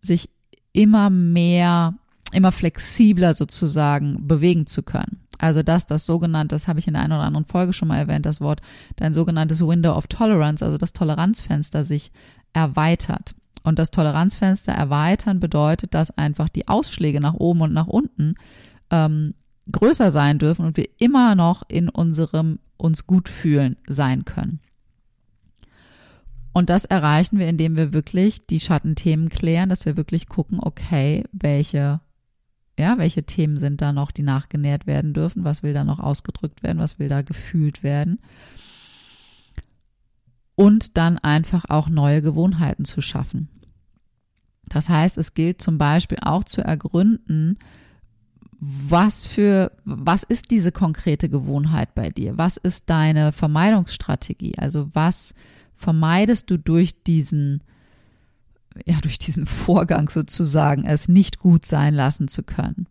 sich 0.00 0.30
immer 0.72 1.10
mehr, 1.10 1.94
immer 2.32 2.52
flexibler 2.52 3.34
sozusagen 3.34 4.26
bewegen 4.26 4.66
zu 4.66 4.82
können. 4.82 5.27
Also 5.38 5.62
dass 5.62 5.86
das 5.86 6.04
sogenannte, 6.04 6.54
das 6.54 6.68
habe 6.68 6.78
ich 6.78 6.86
in 6.88 6.94
der 6.94 7.02
einen 7.02 7.12
oder 7.12 7.22
anderen 7.22 7.46
Folge 7.46 7.72
schon 7.72 7.88
mal 7.88 7.98
erwähnt, 7.98 8.26
das 8.26 8.40
Wort, 8.40 8.60
dein 8.96 9.14
sogenanntes 9.14 9.64
Window 9.64 9.92
of 9.92 10.08
Tolerance, 10.08 10.64
also 10.64 10.78
das 10.78 10.92
Toleranzfenster 10.92 11.84
sich 11.84 12.10
erweitert. 12.52 13.34
Und 13.62 13.78
das 13.78 13.90
Toleranzfenster 13.90 14.72
erweitern 14.72 15.40
bedeutet, 15.40 15.94
dass 15.94 16.16
einfach 16.16 16.48
die 16.48 16.68
Ausschläge 16.68 17.20
nach 17.20 17.34
oben 17.34 17.62
und 17.62 17.72
nach 17.72 17.86
unten 17.86 18.34
ähm, 18.90 19.34
größer 19.70 20.10
sein 20.10 20.38
dürfen 20.38 20.64
und 20.64 20.76
wir 20.76 20.88
immer 20.98 21.34
noch 21.34 21.62
in 21.68 21.88
unserem 21.88 22.58
uns 22.76 23.06
gut 23.06 23.28
fühlen 23.28 23.76
sein 23.86 24.24
können. 24.24 24.60
Und 26.52 26.70
das 26.70 26.84
erreichen 26.84 27.38
wir, 27.38 27.48
indem 27.48 27.76
wir 27.76 27.92
wirklich 27.92 28.46
die 28.46 28.60
Schattenthemen 28.60 29.28
klären, 29.28 29.68
dass 29.68 29.84
wir 29.84 29.96
wirklich 29.96 30.28
gucken, 30.28 30.58
okay, 30.60 31.24
welche, 31.32 32.00
ja, 32.78 32.98
welche 32.98 33.24
Themen 33.24 33.58
sind 33.58 33.80
da 33.80 33.92
noch, 33.92 34.10
die 34.10 34.22
nachgenährt 34.22 34.86
werden 34.86 35.12
dürfen, 35.12 35.44
was 35.44 35.62
will 35.62 35.74
da 35.74 35.84
noch 35.84 35.98
ausgedrückt 35.98 36.62
werden, 36.62 36.78
was 36.78 36.98
will 36.98 37.08
da 37.08 37.22
gefühlt 37.22 37.82
werden. 37.82 38.20
Und 40.54 40.96
dann 40.96 41.18
einfach 41.18 41.66
auch 41.68 41.88
neue 41.88 42.22
Gewohnheiten 42.22 42.84
zu 42.84 43.00
schaffen. 43.00 43.48
Das 44.68 44.88
heißt, 44.88 45.18
es 45.18 45.34
gilt 45.34 45.62
zum 45.62 45.78
Beispiel 45.78 46.18
auch 46.20 46.44
zu 46.44 46.62
ergründen, 46.62 47.58
was 48.60 49.24
für, 49.24 49.72
was 49.84 50.24
ist 50.24 50.50
diese 50.50 50.72
konkrete 50.72 51.28
Gewohnheit 51.28 51.94
bei 51.94 52.10
dir? 52.10 52.38
Was 52.38 52.56
ist 52.56 52.90
deine 52.90 53.32
Vermeidungsstrategie? 53.32 54.58
Also 54.58 54.90
was 54.94 55.34
vermeidest 55.74 56.50
du 56.50 56.58
durch 56.58 57.04
diesen, 57.04 57.62
ja, 58.86 58.98
durch 59.00 59.18
diesen 59.18 59.46
Vorgang 59.46 60.08
sozusagen, 60.08 60.84
es 60.84 61.08
nicht 61.08 61.38
gut 61.38 61.64
sein 61.64 61.94
lassen 61.94 62.28
zu 62.28 62.42
können? 62.42 62.86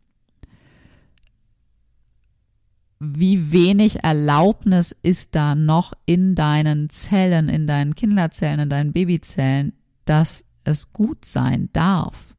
Wie 3.00 3.52
wenig 3.52 4.04
Erlaubnis 4.04 4.96
ist 5.04 5.36
da 5.36 5.54
noch 5.54 5.94
in 6.06 6.34
deinen 6.34 6.90
Zellen, 6.90 7.48
in 7.48 7.68
deinen 7.68 7.94
Kinderzellen, 7.96 8.62
in 8.62 8.70
deinen 8.70 8.92
Babyzellen, 8.92 9.74
dass 10.06 10.46
es 10.64 10.94
gut 10.94 11.26
sein 11.26 11.70
darf? 11.74 12.36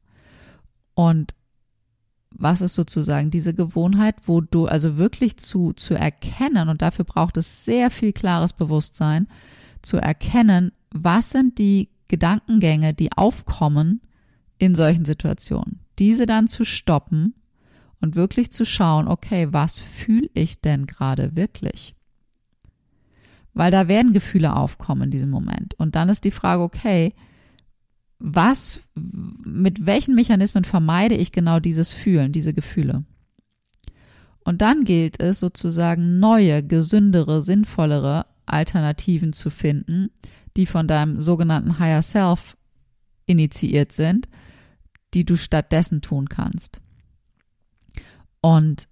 Und 0.95 1.33
was 2.31 2.61
ist 2.61 2.75
sozusagen 2.75 3.31
diese 3.31 3.53
Gewohnheit, 3.53 4.15
wo 4.25 4.41
du 4.41 4.65
also 4.65 4.97
wirklich 4.97 5.37
zu, 5.37 5.73
zu 5.73 5.93
erkennen, 5.93 6.69
und 6.69 6.81
dafür 6.81 7.05
braucht 7.05 7.37
es 7.37 7.65
sehr 7.65 7.89
viel 7.89 8.13
klares 8.13 8.53
Bewusstsein, 8.53 9.27
zu 9.81 9.97
erkennen, 9.97 10.71
was 10.91 11.31
sind 11.31 11.57
die 11.57 11.89
Gedankengänge, 12.09 12.93
die 12.93 13.13
aufkommen 13.13 14.01
in 14.57 14.75
solchen 14.75 15.05
Situationen. 15.05 15.79
Diese 15.97 16.25
dann 16.25 16.47
zu 16.47 16.65
stoppen 16.65 17.33
und 18.01 18.15
wirklich 18.15 18.51
zu 18.51 18.65
schauen, 18.65 19.07
okay, 19.07 19.47
was 19.51 19.79
fühle 19.79 20.29
ich 20.33 20.59
denn 20.59 20.85
gerade 20.85 21.35
wirklich? 21.35 21.95
Weil 23.53 23.71
da 23.71 23.87
werden 23.87 24.13
Gefühle 24.13 24.55
aufkommen 24.55 25.03
in 25.03 25.11
diesem 25.11 25.29
Moment. 25.29 25.75
Und 25.75 25.95
dann 25.95 26.09
ist 26.09 26.23
die 26.23 26.31
Frage, 26.31 26.61
okay, 26.61 27.13
was, 28.19 28.81
mit 28.95 29.85
welchen 29.85 30.15
Mechanismen 30.15 30.65
vermeide 30.65 31.15
ich 31.15 31.31
genau 31.31 31.59
dieses 31.59 31.93
Fühlen, 31.93 32.31
diese 32.31 32.53
Gefühle? 32.53 33.05
Und 34.43 34.61
dann 34.61 34.83
gilt 34.83 35.21
es 35.21 35.39
sozusagen 35.39 36.19
neue, 36.19 36.63
gesündere, 36.63 37.41
sinnvollere 37.41 38.25
Alternativen 38.45 39.31
zu 39.33 39.49
finden, 39.49 40.09
die 40.59 40.65
von 40.65 40.89
deinem 40.89 41.21
sogenannten 41.21 41.79
Higher 41.79 42.01
Self 42.01 42.57
initiiert 43.25 43.93
sind, 43.93 44.27
die 45.13 45.23
du 45.23 45.37
stattdessen 45.37 46.01
tun 46.01 46.27
kannst. 46.27 46.81
Und 48.41 48.89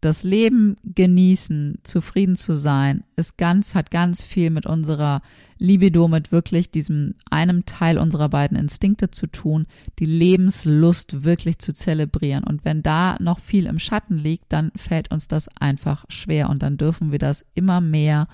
das 0.00 0.22
Leben 0.22 0.76
genießen, 0.84 1.80
zufrieden 1.82 2.36
zu 2.36 2.54
sein, 2.54 3.02
ist 3.16 3.38
ganz, 3.38 3.74
hat 3.74 3.90
ganz 3.90 4.22
viel 4.22 4.50
mit 4.50 4.66
unserer 4.66 5.20
Libido, 5.58 6.06
mit 6.06 6.30
wirklich 6.30 6.70
diesem 6.70 7.16
einem 7.28 7.66
Teil 7.66 7.98
unserer 7.98 8.28
beiden 8.28 8.56
Instinkte 8.56 9.10
zu 9.10 9.26
tun, 9.26 9.66
die 9.98 10.06
Lebenslust 10.06 11.24
wirklich 11.24 11.58
zu 11.58 11.72
zelebrieren. 11.72 12.44
Und 12.44 12.64
wenn 12.64 12.84
da 12.84 13.16
noch 13.18 13.40
viel 13.40 13.66
im 13.66 13.80
Schatten 13.80 14.16
liegt, 14.16 14.52
dann 14.52 14.70
fällt 14.76 15.10
uns 15.10 15.26
das 15.26 15.48
einfach 15.60 16.04
schwer 16.08 16.50
und 16.50 16.62
dann 16.62 16.76
dürfen 16.76 17.10
wir 17.10 17.18
das 17.18 17.44
immer 17.54 17.80
mehr, 17.80 18.28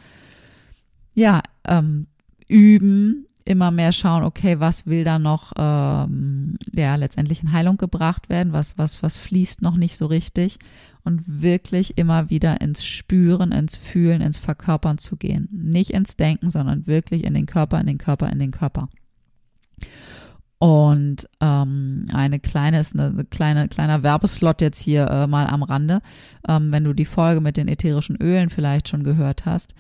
ja, 1.15 1.41
ähm, 1.67 2.07
üben, 2.49 3.27
immer 3.47 3.71
mehr 3.71 3.93
schauen, 3.93 4.25
okay, 4.25 4.59
was 4.59 4.87
will 4.87 5.05
da 5.05 5.19
noch, 5.19 5.53
ähm, 5.57 6.59
ja, 6.75 6.97
letztendlich 6.97 7.43
in 7.43 7.53
Heilung 7.53 7.77
gebracht 7.77 8.29
werden, 8.29 8.53
was, 8.53 8.77
was, 8.77 9.03
was 9.03 9.17
fließt 9.17 9.63
noch 9.63 9.77
nicht 9.77 9.97
so 9.97 10.07
richtig 10.07 10.59
und 11.05 11.23
wirklich 11.27 11.97
immer 11.97 12.29
wieder 12.29 12.61
ins 12.61 12.85
Spüren, 12.85 13.53
ins 13.53 13.77
Fühlen, 13.77 14.21
ins 14.21 14.39
Verkörpern 14.39 14.99
zu 14.99 15.17
gehen. 15.17 15.49
Nicht 15.53 15.91
ins 15.91 16.17
Denken, 16.17 16.51
sondern 16.51 16.89
wirklich 16.89 17.25
in 17.25 17.35
den 17.35 17.47
Körper, 17.47 17.81
in 17.81 17.87
den 17.87 17.99
Körper, 17.99 18.29
in 18.31 18.41
den 18.41 18.51
Körper. 18.51 18.89
Und 20.59 21.29
ähm, 21.41 22.07
eine 22.13 22.41
kleine 22.41 22.81
ist 22.81 22.99
eine 22.99 23.25
kleine 23.27 23.69
kleiner 23.69 24.03
Werbeslot 24.03 24.63
jetzt 24.63 24.83
hier 24.83 25.07
äh, 25.09 25.27
mal 25.27 25.47
am 25.47 25.63
Rande, 25.63 26.01
ähm, 26.49 26.73
wenn 26.73 26.83
du 26.83 26.95
die 26.95 27.05
Folge 27.05 27.41
mit 27.41 27.57
den 27.57 27.69
ätherischen 27.69 28.17
Ölen 28.17 28.51
vielleicht 28.51 28.89
schon 28.89 29.05
gehört 29.05 29.45
hast 29.45 29.75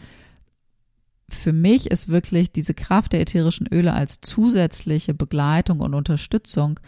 für 1.29 1.53
mich 1.53 1.91
ist 1.91 2.09
wirklich 2.09 2.53
diese 2.53 2.75
Kraft 2.75 3.13
der 3.13 3.21
ätherischen 3.21 3.67
Öle 3.73 3.93
als 3.93 4.21
zusätzliche 4.21 5.15
Begleitung 5.15 5.81
und 5.81 5.95
Unterstützung 5.95 6.79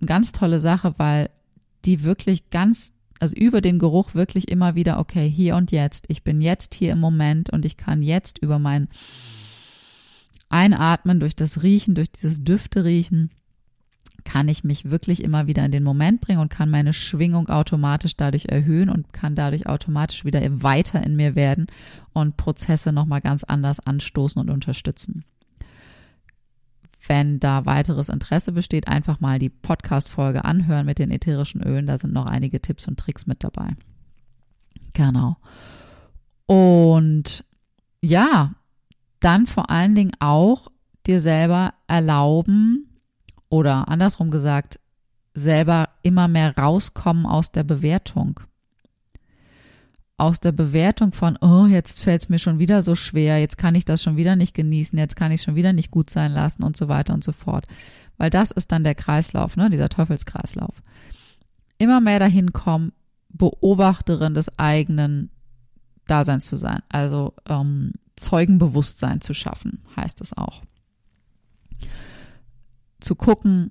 eine 0.00 0.06
ganz 0.06 0.32
tolle 0.32 0.58
Sache, 0.58 0.94
weil 0.96 1.30
die 1.84 2.02
wirklich 2.02 2.50
ganz, 2.50 2.92
also 3.20 3.34
über 3.36 3.60
den 3.60 3.78
Geruch 3.78 4.14
wirklich 4.14 4.48
immer 4.48 4.74
wieder, 4.74 4.98
okay, 4.98 5.28
hier 5.28 5.56
und 5.56 5.70
jetzt, 5.70 6.06
ich 6.08 6.24
bin 6.24 6.40
jetzt 6.40 6.74
hier 6.74 6.92
im 6.92 7.00
Moment 7.00 7.50
und 7.50 7.64
ich 7.64 7.76
kann 7.76 8.02
jetzt 8.02 8.38
über 8.38 8.58
mein 8.58 8.88
Einatmen, 10.48 11.20
durch 11.20 11.36
das 11.36 11.62
Riechen, 11.62 11.94
durch 11.94 12.10
dieses 12.10 12.44
Düfte 12.44 12.84
riechen, 12.84 13.30
kann 14.34 14.48
ich 14.48 14.64
mich 14.64 14.90
wirklich 14.90 15.22
immer 15.22 15.46
wieder 15.46 15.64
in 15.64 15.70
den 15.70 15.84
Moment 15.84 16.20
bringen 16.20 16.40
und 16.40 16.48
kann 16.48 16.68
meine 16.68 16.92
Schwingung 16.92 17.48
automatisch 17.48 18.16
dadurch 18.16 18.46
erhöhen 18.46 18.90
und 18.90 19.12
kann 19.12 19.36
dadurch 19.36 19.68
automatisch 19.68 20.24
wieder 20.24 20.40
weiter 20.60 21.04
in 21.04 21.14
mir 21.14 21.36
werden 21.36 21.68
und 22.12 22.36
Prozesse 22.36 22.92
nochmal 22.92 23.20
ganz 23.20 23.44
anders 23.44 23.78
anstoßen 23.78 24.42
und 24.42 24.50
unterstützen. 24.50 25.24
Wenn 27.06 27.38
da 27.38 27.64
weiteres 27.64 28.08
Interesse 28.08 28.50
besteht, 28.50 28.88
einfach 28.88 29.20
mal 29.20 29.38
die 29.38 29.50
Podcast-Folge 29.50 30.44
anhören 30.44 30.86
mit 30.86 30.98
den 30.98 31.12
ätherischen 31.12 31.62
Ölen. 31.62 31.86
Da 31.86 31.96
sind 31.96 32.12
noch 32.12 32.26
einige 32.26 32.60
Tipps 32.60 32.88
und 32.88 32.98
Tricks 32.98 33.28
mit 33.28 33.44
dabei. 33.44 33.76
Genau. 34.94 35.36
Und 36.46 37.44
ja, 38.02 38.54
dann 39.20 39.46
vor 39.46 39.70
allen 39.70 39.94
Dingen 39.94 40.16
auch 40.18 40.66
dir 41.06 41.20
selber 41.20 41.74
erlauben, 41.86 42.88
oder 43.54 43.86
andersrum 43.86 44.32
gesagt, 44.32 44.80
selber 45.32 45.90
immer 46.02 46.26
mehr 46.26 46.58
rauskommen 46.58 47.24
aus 47.24 47.52
der 47.52 47.62
Bewertung. 47.62 48.40
Aus 50.16 50.40
der 50.40 50.50
Bewertung 50.50 51.12
von, 51.12 51.38
oh, 51.40 51.66
jetzt 51.66 52.00
fällt 52.00 52.22
es 52.22 52.28
mir 52.28 52.40
schon 52.40 52.58
wieder 52.58 52.82
so 52.82 52.96
schwer, 52.96 53.38
jetzt 53.38 53.56
kann 53.56 53.76
ich 53.76 53.84
das 53.84 54.02
schon 54.02 54.16
wieder 54.16 54.34
nicht 54.34 54.54
genießen, 54.54 54.98
jetzt 54.98 55.14
kann 55.14 55.30
ich 55.30 55.42
schon 55.42 55.54
wieder 55.54 55.72
nicht 55.72 55.92
gut 55.92 56.10
sein 56.10 56.32
lassen 56.32 56.64
und 56.64 56.76
so 56.76 56.88
weiter 56.88 57.14
und 57.14 57.22
so 57.22 57.30
fort. 57.30 57.68
Weil 58.16 58.28
das 58.28 58.50
ist 58.50 58.72
dann 58.72 58.82
der 58.82 58.96
Kreislauf, 58.96 59.56
ne, 59.56 59.70
dieser 59.70 59.88
Teufelskreislauf. 59.88 60.82
Immer 61.78 62.00
mehr 62.00 62.18
dahin 62.18 62.52
kommen, 62.52 62.90
Beobachterin 63.28 64.34
des 64.34 64.58
eigenen 64.58 65.30
Daseins 66.08 66.46
zu 66.46 66.56
sein, 66.56 66.82
also 66.88 67.34
ähm, 67.48 67.92
Zeugenbewusstsein 68.16 69.20
zu 69.20 69.32
schaffen, 69.32 69.84
heißt 69.96 70.20
es 70.22 70.36
auch 70.36 70.62
zu 73.04 73.14
gucken, 73.14 73.70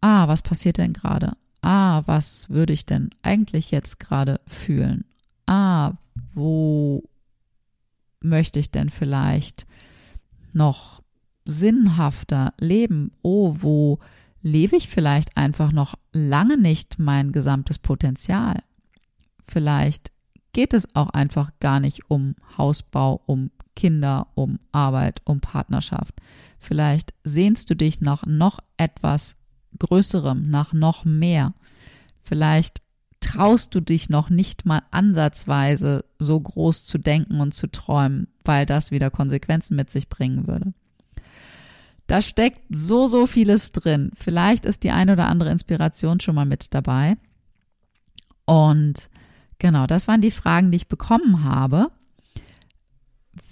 ah, 0.00 0.28
was 0.28 0.42
passiert 0.42 0.78
denn 0.78 0.92
gerade? 0.92 1.32
Ah, 1.62 2.02
was 2.06 2.50
würde 2.50 2.72
ich 2.72 2.86
denn 2.86 3.10
eigentlich 3.22 3.70
jetzt 3.70 3.98
gerade 3.98 4.40
fühlen? 4.46 5.04
Ah, 5.46 5.92
wo 6.32 7.02
möchte 8.20 8.58
ich 8.58 8.70
denn 8.70 8.90
vielleicht 8.90 9.66
noch 10.52 11.02
sinnhafter 11.44 12.52
leben? 12.58 13.12
Oh, 13.22 13.56
wo 13.60 13.98
lebe 14.42 14.76
ich 14.76 14.88
vielleicht 14.88 15.36
einfach 15.36 15.72
noch 15.72 15.94
lange 16.12 16.58
nicht 16.58 16.98
mein 16.98 17.32
gesamtes 17.32 17.78
Potenzial? 17.78 18.62
Vielleicht 19.46 20.12
geht 20.52 20.74
es 20.74 20.94
auch 20.94 21.10
einfach 21.10 21.52
gar 21.60 21.80
nicht 21.80 22.10
um 22.10 22.34
Hausbau, 22.56 23.22
um 23.26 23.50
Kinder, 23.78 24.26
um 24.34 24.58
Arbeit, 24.72 25.22
um 25.24 25.40
Partnerschaft. 25.40 26.12
Vielleicht 26.58 27.14
sehnst 27.22 27.70
du 27.70 27.76
dich 27.76 28.00
nach 28.00 28.26
noch 28.26 28.58
etwas 28.76 29.36
Größerem, 29.78 30.50
nach 30.50 30.72
noch 30.72 31.04
mehr. 31.04 31.54
Vielleicht 32.24 32.82
traust 33.20 33.76
du 33.76 33.80
dich 33.80 34.10
noch 34.10 34.30
nicht 34.30 34.66
mal 34.66 34.82
ansatzweise 34.90 36.04
so 36.18 36.40
groß 36.40 36.86
zu 36.86 36.98
denken 36.98 37.40
und 37.40 37.54
zu 37.54 37.68
träumen, 37.70 38.26
weil 38.44 38.66
das 38.66 38.90
wieder 38.90 39.12
Konsequenzen 39.12 39.76
mit 39.76 39.92
sich 39.92 40.08
bringen 40.08 40.48
würde. 40.48 40.74
Da 42.08 42.20
steckt 42.20 42.62
so, 42.70 43.06
so 43.06 43.28
vieles 43.28 43.70
drin. 43.70 44.10
Vielleicht 44.16 44.64
ist 44.66 44.82
die 44.82 44.90
eine 44.90 45.12
oder 45.12 45.28
andere 45.28 45.52
Inspiration 45.52 46.18
schon 46.18 46.34
mal 46.34 46.46
mit 46.46 46.74
dabei. 46.74 47.16
Und 48.44 49.08
genau, 49.60 49.86
das 49.86 50.08
waren 50.08 50.20
die 50.20 50.32
Fragen, 50.32 50.72
die 50.72 50.76
ich 50.78 50.88
bekommen 50.88 51.44
habe. 51.44 51.92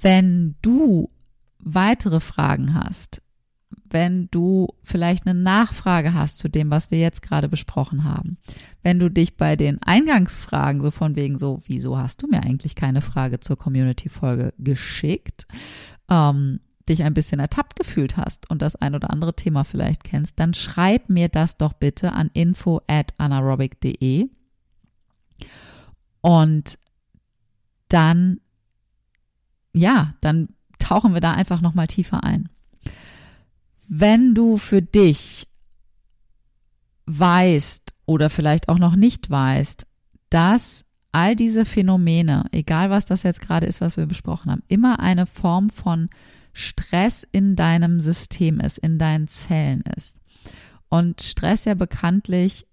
Wenn 0.01 0.57
du 0.63 1.11
weitere 1.59 2.21
Fragen 2.21 2.75
hast, 2.75 3.23
wenn 3.89 4.29
du 4.31 4.69
vielleicht 4.83 5.27
eine 5.27 5.39
Nachfrage 5.39 6.15
hast 6.15 6.39
zu 6.39 6.49
dem, 6.49 6.71
was 6.71 6.91
wir 6.91 6.99
jetzt 6.99 7.23
gerade 7.23 7.49
besprochen 7.49 8.05
haben, 8.05 8.37
wenn 8.83 8.99
du 8.99 9.11
dich 9.11 9.37
bei 9.37 9.57
den 9.57 9.83
Eingangsfragen 9.83 10.81
so 10.81 10.91
von 10.91 11.17
wegen 11.17 11.39
so, 11.39 11.63
wieso 11.67 11.99
hast 11.99 12.23
du 12.23 12.27
mir 12.27 12.43
eigentlich 12.43 12.75
keine 12.75 13.01
Frage 13.01 13.41
zur 13.41 13.57
Community-Folge 13.57 14.55
geschickt, 14.59 15.47
ähm, 16.11 16.61
dich 16.89 17.03
ein 17.03 17.15
bisschen 17.15 17.41
ertappt 17.41 17.77
gefühlt 17.77 18.17
hast 18.17 18.49
und 18.51 18.63
das 18.63 18.77
ein 18.77 18.95
oder 18.95 19.11
andere 19.11 19.35
Thema 19.35 19.65
vielleicht 19.65 20.05
kennst, 20.05 20.39
dann 20.39 20.55
schreib 20.55 21.09
mir 21.09 21.29
das 21.29 21.57
doch 21.57 21.73
bitte 21.73 22.13
an 22.13 22.31
info 22.33 22.81
at 22.87 23.15
anaerobic.de 23.19 24.29
und 26.21 26.79
dann, 27.89 28.41
ja, 29.77 30.15
dann 30.21 30.49
tauchen 30.79 31.15
wir 31.15 31.21
da 31.21 31.33
einfach 31.33 31.61
nochmal 31.61 31.87
tiefer 31.87 32.25
ein. 32.25 32.49
Wenn 33.89 34.35
du 34.35 34.59
für 34.59 34.83
dich 34.83 35.49
weißt 37.07 37.95
oder 38.07 38.31
vielleicht 38.31 38.69
auch 38.69 38.79
noch 38.79 38.97
nicht 38.97 39.31
weißt, 39.31 39.87
dass 40.31 40.85
all 41.13 41.37
diese 41.37 41.65
Phänomene, 41.65 42.45
egal 42.53 42.91
was 42.91 43.07
das 43.07 43.23
jetzt 43.23 43.41
gerade 43.41 43.67
ist, 43.67 43.81
was 43.81 43.97
wir 43.97 44.07
besprochen 44.07 44.51
haben, 44.51 44.63
immer 44.69 45.01
eine 45.01 45.27
Form 45.27 45.71
von 45.71 46.09
Stress 46.53 47.27
in 47.31 47.55
deinem 47.55 48.01
System 48.01 48.61
ist, 48.61 48.79
in 48.79 48.99
deinen 48.99 49.29
Zellen 49.29 49.83
ist. 49.97 50.19
Und 50.89 51.23
Stress 51.23 51.65
ja 51.65 51.75
bekanntlich 51.75 52.67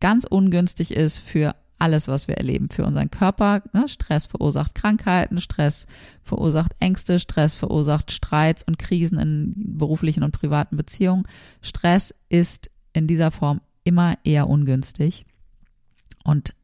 ganz 0.00 0.24
ungünstig 0.24 0.92
ist 0.92 1.18
für 1.18 1.54
alles, 1.78 2.08
was 2.08 2.28
wir 2.28 2.36
erleben, 2.36 2.68
für 2.68 2.84
unseren 2.84 3.10
Körper. 3.10 3.62
Ne? 3.72 3.88
Stress 3.88 4.26
verursacht 4.26 4.74
Krankheiten, 4.74 5.40
Stress 5.40 5.86
verursacht 6.22 6.72
Ängste, 6.80 7.18
Stress 7.18 7.54
verursacht 7.54 8.12
Streits 8.12 8.62
und 8.62 8.78
Krisen 8.78 9.18
in 9.18 9.54
beruflichen 9.56 10.22
und 10.22 10.32
privaten 10.32 10.76
Beziehungen. 10.76 11.26
Stress 11.60 12.14
ist 12.28 12.70
in 12.92 13.06
dieser 13.06 13.30
Form 13.30 13.60
immer 13.84 14.16
eher 14.24 14.48
ungünstig. 14.48 15.26
Und 16.24 16.54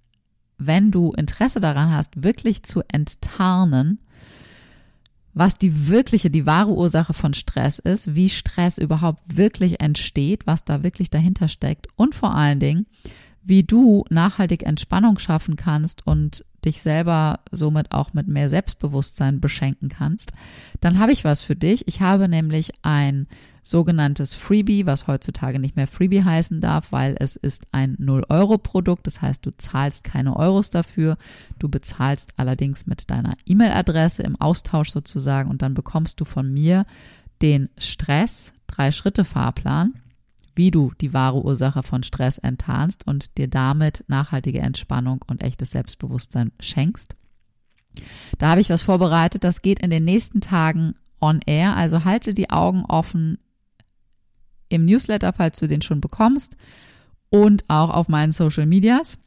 wenn 0.58 0.90
du 0.90 1.12
Interesse 1.12 1.60
daran 1.60 1.92
hast, 1.92 2.22
wirklich 2.22 2.62
zu 2.62 2.82
enttarnen, 2.92 3.98
was 5.32 5.58
die 5.58 5.88
wirkliche, 5.88 6.30
die 6.30 6.46
wahre 6.46 6.72
Ursache 6.72 7.14
von 7.14 7.34
Stress 7.34 7.78
ist, 7.78 8.14
wie 8.14 8.28
Stress 8.28 8.78
überhaupt 8.78 9.36
wirklich 9.36 9.80
entsteht, 9.80 10.46
was 10.46 10.64
da 10.64 10.82
wirklich 10.82 11.08
dahinter 11.10 11.48
steckt 11.48 11.86
und 11.96 12.14
vor 12.14 12.34
allen 12.34 12.60
Dingen, 12.60 12.86
wie 13.42 13.62
du 13.62 14.04
nachhaltig 14.10 14.64
Entspannung 14.64 15.18
schaffen 15.18 15.56
kannst 15.56 16.06
und 16.06 16.44
dich 16.64 16.82
selber 16.82 17.40
somit 17.50 17.92
auch 17.92 18.12
mit 18.12 18.28
mehr 18.28 18.50
Selbstbewusstsein 18.50 19.40
beschenken 19.40 19.88
kannst, 19.88 20.32
dann 20.80 20.98
habe 20.98 21.12
ich 21.12 21.24
was 21.24 21.42
für 21.42 21.56
dich. 21.56 21.88
Ich 21.88 22.00
habe 22.00 22.28
nämlich 22.28 22.72
ein 22.82 23.26
sogenanntes 23.62 24.34
Freebie, 24.34 24.86
was 24.86 25.06
heutzutage 25.06 25.58
nicht 25.58 25.76
mehr 25.76 25.86
Freebie 25.86 26.24
heißen 26.24 26.60
darf, 26.60 26.92
weil 26.92 27.16
es 27.18 27.36
ist 27.36 27.66
ein 27.72 27.96
0-Euro-Produkt. 27.96 29.06
Das 29.06 29.22
heißt, 29.22 29.44
du 29.44 29.50
zahlst 29.56 30.04
keine 30.04 30.36
Euros 30.36 30.70
dafür. 30.70 31.16
Du 31.58 31.68
bezahlst 31.68 32.34
allerdings 32.36 32.86
mit 32.86 33.10
deiner 33.10 33.36
E-Mail-Adresse 33.46 34.22
im 34.22 34.36
Austausch 34.36 34.90
sozusagen 34.90 35.50
und 35.50 35.62
dann 35.62 35.74
bekommst 35.74 36.20
du 36.20 36.24
von 36.24 36.52
mir 36.52 36.84
den 37.42 37.70
Stress, 37.78 38.52
Drei-Schritte-Fahrplan 38.66 39.94
wie 40.54 40.70
du 40.70 40.92
die 41.00 41.12
wahre 41.12 41.44
Ursache 41.44 41.82
von 41.82 42.02
Stress 42.02 42.38
enttarnst 42.38 43.06
und 43.06 43.38
dir 43.38 43.48
damit 43.48 44.04
nachhaltige 44.08 44.60
Entspannung 44.60 45.24
und 45.26 45.42
echtes 45.42 45.70
Selbstbewusstsein 45.70 46.52
schenkst. 46.60 47.16
Da 48.38 48.50
habe 48.50 48.60
ich 48.60 48.70
was 48.70 48.82
vorbereitet, 48.82 49.44
das 49.44 49.62
geht 49.62 49.80
in 49.80 49.90
den 49.90 50.04
nächsten 50.04 50.40
Tagen 50.40 50.94
on 51.20 51.40
air, 51.44 51.76
also 51.76 52.04
halte 52.04 52.34
die 52.34 52.50
Augen 52.50 52.84
offen 52.86 53.38
im 54.68 54.84
Newsletter, 54.84 55.32
falls 55.32 55.58
du 55.58 55.66
den 55.66 55.82
schon 55.82 56.00
bekommst 56.00 56.56
und 57.28 57.64
auch 57.68 57.90
auf 57.90 58.08
meinen 58.08 58.32
Social 58.32 58.66
Medias. 58.66 59.18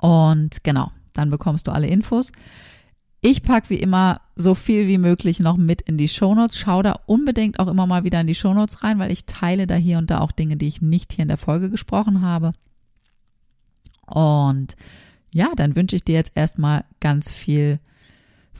Und 0.00 0.62
genau, 0.64 0.90
dann 1.12 1.30
bekommst 1.30 1.66
du 1.66 1.72
alle 1.72 1.86
Infos. 1.86 2.32
Ich 3.20 3.42
packe 3.42 3.70
wie 3.70 3.80
immer 3.80 4.20
so 4.36 4.54
viel 4.54 4.86
wie 4.86 4.98
möglich 4.98 5.40
noch 5.40 5.56
mit 5.56 5.82
in 5.82 5.98
die 5.98 6.08
Shownotes. 6.08 6.58
Schau 6.58 6.82
da 6.82 7.00
unbedingt 7.06 7.58
auch 7.58 7.66
immer 7.66 7.86
mal 7.86 8.04
wieder 8.04 8.20
in 8.20 8.28
die 8.28 8.34
Shownotes 8.34 8.84
rein, 8.84 8.98
weil 8.98 9.10
ich 9.10 9.24
teile 9.24 9.66
da 9.66 9.74
hier 9.74 9.98
und 9.98 10.10
da 10.10 10.20
auch 10.20 10.30
Dinge, 10.30 10.56
die 10.56 10.68
ich 10.68 10.82
nicht 10.82 11.12
hier 11.12 11.22
in 11.22 11.28
der 11.28 11.36
Folge 11.36 11.68
gesprochen 11.68 12.22
habe. 12.22 12.52
Und 14.06 14.76
ja, 15.32 15.50
dann 15.56 15.74
wünsche 15.74 15.96
ich 15.96 16.04
dir 16.04 16.14
jetzt 16.14 16.32
erstmal 16.34 16.84
ganz 17.00 17.30
viel 17.30 17.80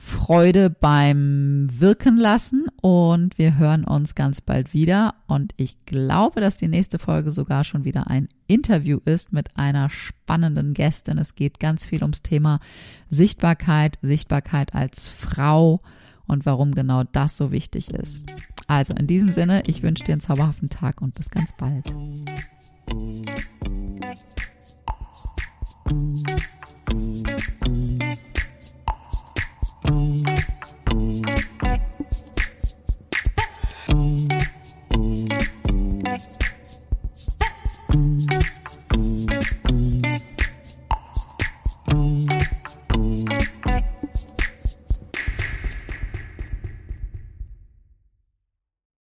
Freude 0.01 0.69
beim 0.69 1.67
Wirken 1.69 2.15
lassen 2.15 2.67
und 2.81 3.37
wir 3.37 3.57
hören 3.57 3.83
uns 3.83 4.15
ganz 4.15 4.39
bald 4.39 4.73
wieder. 4.73 5.15
Und 5.27 5.53
ich 5.57 5.75
glaube, 5.85 6.39
dass 6.39 6.55
die 6.55 6.69
nächste 6.69 6.99
Folge 6.99 7.31
sogar 7.31 7.65
schon 7.65 7.83
wieder 7.83 8.07
ein 8.07 8.29
Interview 8.47 8.99
ist 9.03 9.33
mit 9.33 9.57
einer 9.57 9.89
spannenden 9.89 10.73
Gästin. 10.73 11.17
Es 11.17 11.35
geht 11.35 11.59
ganz 11.59 11.85
viel 11.85 12.01
ums 12.01 12.21
Thema 12.21 12.61
Sichtbarkeit, 13.09 13.99
Sichtbarkeit 14.01 14.73
als 14.73 15.09
Frau 15.09 15.81
und 16.27 16.45
warum 16.45 16.73
genau 16.73 17.03
das 17.03 17.35
so 17.35 17.51
wichtig 17.51 17.89
ist. 17.91 18.21
Also 18.67 18.93
in 18.93 19.05
diesem 19.05 19.31
Sinne, 19.31 19.63
ich 19.67 19.83
wünsche 19.83 20.05
dir 20.05 20.13
einen 20.13 20.21
zauberhaften 20.21 20.69
Tag 20.69 21.01
und 21.01 21.13
bis 21.13 21.29
ganz 21.29 21.51
bald. 21.57 21.93
Mm-hmm. 29.89 30.38